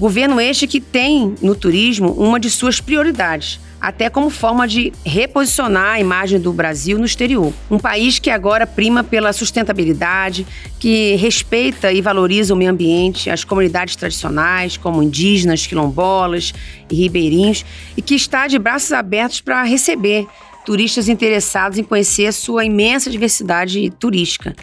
Governo 0.00 0.40
este 0.40 0.66
que 0.66 0.80
tem 0.80 1.34
no 1.42 1.54
turismo 1.54 2.12
uma 2.12 2.40
de 2.40 2.48
suas 2.48 2.80
prioridades, 2.80 3.60
até 3.78 4.08
como 4.08 4.30
forma 4.30 4.66
de 4.66 4.94
reposicionar 5.04 5.96
a 5.96 6.00
imagem 6.00 6.40
do 6.40 6.54
Brasil 6.54 6.98
no 6.98 7.04
exterior. 7.04 7.52
Um 7.70 7.78
país 7.78 8.18
que 8.18 8.30
agora 8.30 8.66
prima 8.66 9.04
pela 9.04 9.30
sustentabilidade, 9.34 10.46
que 10.78 11.16
respeita 11.16 11.92
e 11.92 12.00
valoriza 12.00 12.54
o 12.54 12.56
meio 12.56 12.70
ambiente, 12.70 13.28
as 13.28 13.44
comunidades 13.44 13.94
tradicionais, 13.94 14.78
como 14.78 15.02
indígenas, 15.02 15.66
quilombolas 15.66 16.54
e 16.90 16.94
ribeirinhos, 16.94 17.62
e 17.94 18.00
que 18.00 18.14
está 18.14 18.46
de 18.46 18.58
braços 18.58 18.92
abertos 18.92 19.42
para 19.42 19.62
receber 19.64 20.26
turistas 20.64 21.08
interessados 21.08 21.78
em 21.78 21.84
conhecer 21.84 22.26
a 22.26 22.32
sua 22.32 22.64
imensa 22.64 23.10
diversidade 23.10 23.90
turística. 23.98 24.54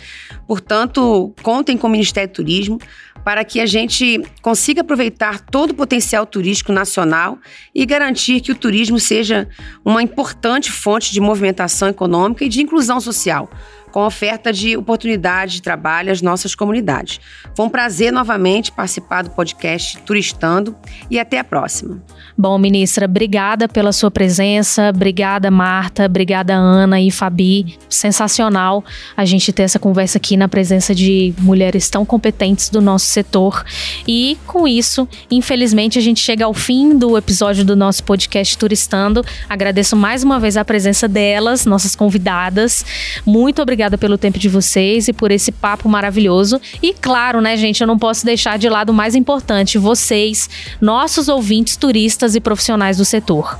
Portanto, 0.47 1.33
contem 1.43 1.77
com 1.77 1.87
o 1.87 1.89
Ministério 1.89 2.29
do 2.29 2.33
Turismo 2.33 2.79
para 3.27 3.43
que 3.43 3.59
a 3.59 3.65
gente 3.65 4.23
consiga 4.41 4.79
aproveitar 4.79 5.41
todo 5.41 5.71
o 5.71 5.73
potencial 5.73 6.25
turístico 6.25 6.71
nacional 6.71 7.37
e 7.75 7.85
garantir 7.85 8.39
que 8.39 8.53
o 8.53 8.55
turismo 8.55 9.01
seja 9.01 9.49
uma 9.83 10.01
importante 10.01 10.71
fonte 10.71 11.11
de 11.11 11.19
movimentação 11.19 11.89
econômica 11.89 12.45
e 12.45 12.47
de 12.47 12.61
inclusão 12.61 13.01
social 13.01 13.49
com 13.97 14.05
oferta 14.05 14.53
de 14.53 14.77
oportunidade 14.77 15.53
de 15.53 15.61
trabalho 15.63 16.11
às 16.11 16.21
nossas 16.21 16.53
comunidades. 16.53 17.19
Foi 17.55 17.65
um 17.65 17.69
prazer 17.69 18.13
novamente 18.13 18.71
participar 18.71 19.23
do 19.23 19.31
podcast 19.31 19.97
Turistando 20.03 20.75
e 21.09 21.17
até 21.19 21.39
a 21.39 21.43
próxima. 21.43 21.99
Bom, 22.37 22.59
ministra, 22.59 23.05
obrigada 23.05 23.67
pela 23.67 23.91
sua 23.91 24.11
presença, 24.11 24.91
obrigada 24.93 25.49
Marta, 25.49 26.05
obrigada 26.05 26.53
Ana 26.53 27.01
e 27.01 27.09
Fabi. 27.09 27.75
Sensacional 27.89 28.85
a 29.15 29.25
gente 29.25 29.51
ter 29.51 29.63
essa 29.63 29.79
conversa 29.79 30.19
aqui 30.19 30.37
na 30.37 30.47
presença 30.47 30.93
de 30.93 31.33
mulheres 31.39 31.89
tão 31.89 32.05
competentes 32.05 32.69
do 32.69 32.79
nosso 32.79 33.07
setor. 33.07 33.65
E 34.07 34.37
com 34.45 34.67
isso, 34.67 35.07
infelizmente, 35.31 35.97
a 35.97 36.01
gente 36.03 36.19
chega 36.19 36.45
ao 36.45 36.53
fim 36.53 36.95
do 36.95 37.17
episódio 37.17 37.65
do 37.65 37.75
nosso 37.75 38.03
podcast 38.03 38.55
Turistando. 38.59 39.25
Agradeço 39.49 39.95
mais 39.95 40.23
uma 40.23 40.39
vez 40.39 40.55
a 40.55 40.63
presença 40.63 41.07
delas, 41.07 41.65
nossas 41.65 41.95
convidadas. 41.95 42.85
Muito 43.25 43.59
obrigada 43.59 43.86
obrigada 43.87 43.97
pelo 43.97 44.17
tempo 44.17 44.37
de 44.37 44.49
vocês 44.49 45.07
e 45.07 45.13
por 45.13 45.31
esse 45.31 45.51
papo 45.51 45.87
maravilhoso. 45.87 46.59
E 46.83 46.93
claro, 46.93 47.41
né, 47.41 47.55
gente, 47.55 47.81
eu 47.81 47.87
não 47.87 47.97
posso 47.97 48.25
deixar 48.25 48.57
de 48.57 48.69
lado 48.69 48.89
o 48.89 48.93
mais 48.93 49.15
importante, 49.15 49.77
vocês, 49.77 50.49
nossos 50.81 51.29
ouvintes, 51.29 51.77
turistas 51.77 52.35
e 52.35 52.39
profissionais 52.39 52.97
do 52.97 53.05
setor. 53.05 53.57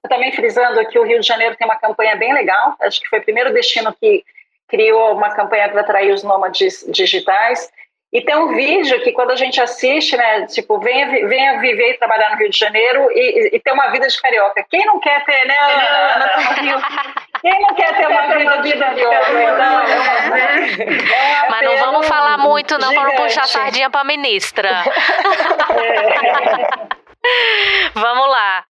também 0.08 0.32
frisando 0.32 0.84
que 0.86 0.98
o 0.98 1.04
Rio 1.04 1.20
de 1.20 1.26
Janeiro 1.26 1.54
tem 1.56 1.66
uma 1.66 1.78
campanha 1.78 2.16
bem 2.16 2.32
legal, 2.32 2.74
acho 2.80 3.00
que 3.00 3.08
foi 3.08 3.18
o 3.18 3.22
primeiro 3.22 3.52
destino 3.52 3.94
que 4.00 4.24
criou 4.66 5.14
uma 5.14 5.34
campanha 5.34 5.68
para 5.68 5.80
atrair 5.80 6.12
os 6.12 6.22
nômades 6.22 6.84
digitais. 6.88 7.70
E 8.10 8.22
tem 8.22 8.36
um 8.36 8.54
vídeo 8.54 9.02
que 9.02 9.12
quando 9.12 9.32
a 9.32 9.36
gente 9.36 9.60
assiste, 9.60 10.16
né, 10.16 10.46
tipo, 10.46 10.78
venha, 10.80 11.06
venha 11.28 11.60
viver 11.60 11.90
e 11.90 11.98
trabalhar 11.98 12.30
no 12.30 12.36
Rio 12.36 12.48
de 12.48 12.58
Janeiro 12.58 13.06
e, 13.12 13.50
e 13.54 13.60
ter 13.60 13.70
uma 13.72 13.88
vida 13.88 14.08
de 14.08 14.20
carioca. 14.20 14.64
Quem 14.70 14.86
não 14.86 14.98
quer 14.98 15.22
ter, 15.26 15.46
né, 15.46 15.58
Ana? 15.58 16.14
Ana 16.14 16.28
tá 16.28 17.14
Quem 17.42 17.60
não 17.60 17.74
quer 17.74 17.94
ter 17.94 18.06
uma 18.06 18.34
vida 18.34 18.62
de 18.62 18.72
carioca? 18.78 19.30
Então, 19.30 19.80
é 21.14 21.50
Mas 21.50 21.64
não 21.66 21.76
vamos 21.76 22.08
falar 22.08 22.38
muito 22.38 22.78
não 22.78 22.94
para 22.94 23.04
não 23.04 23.16
puxar 23.16 23.46
sardinha 23.46 23.90
para 23.90 24.04
ministra. 24.04 24.70
É. 25.78 26.88
vamos 27.94 28.28
lá. 28.30 28.64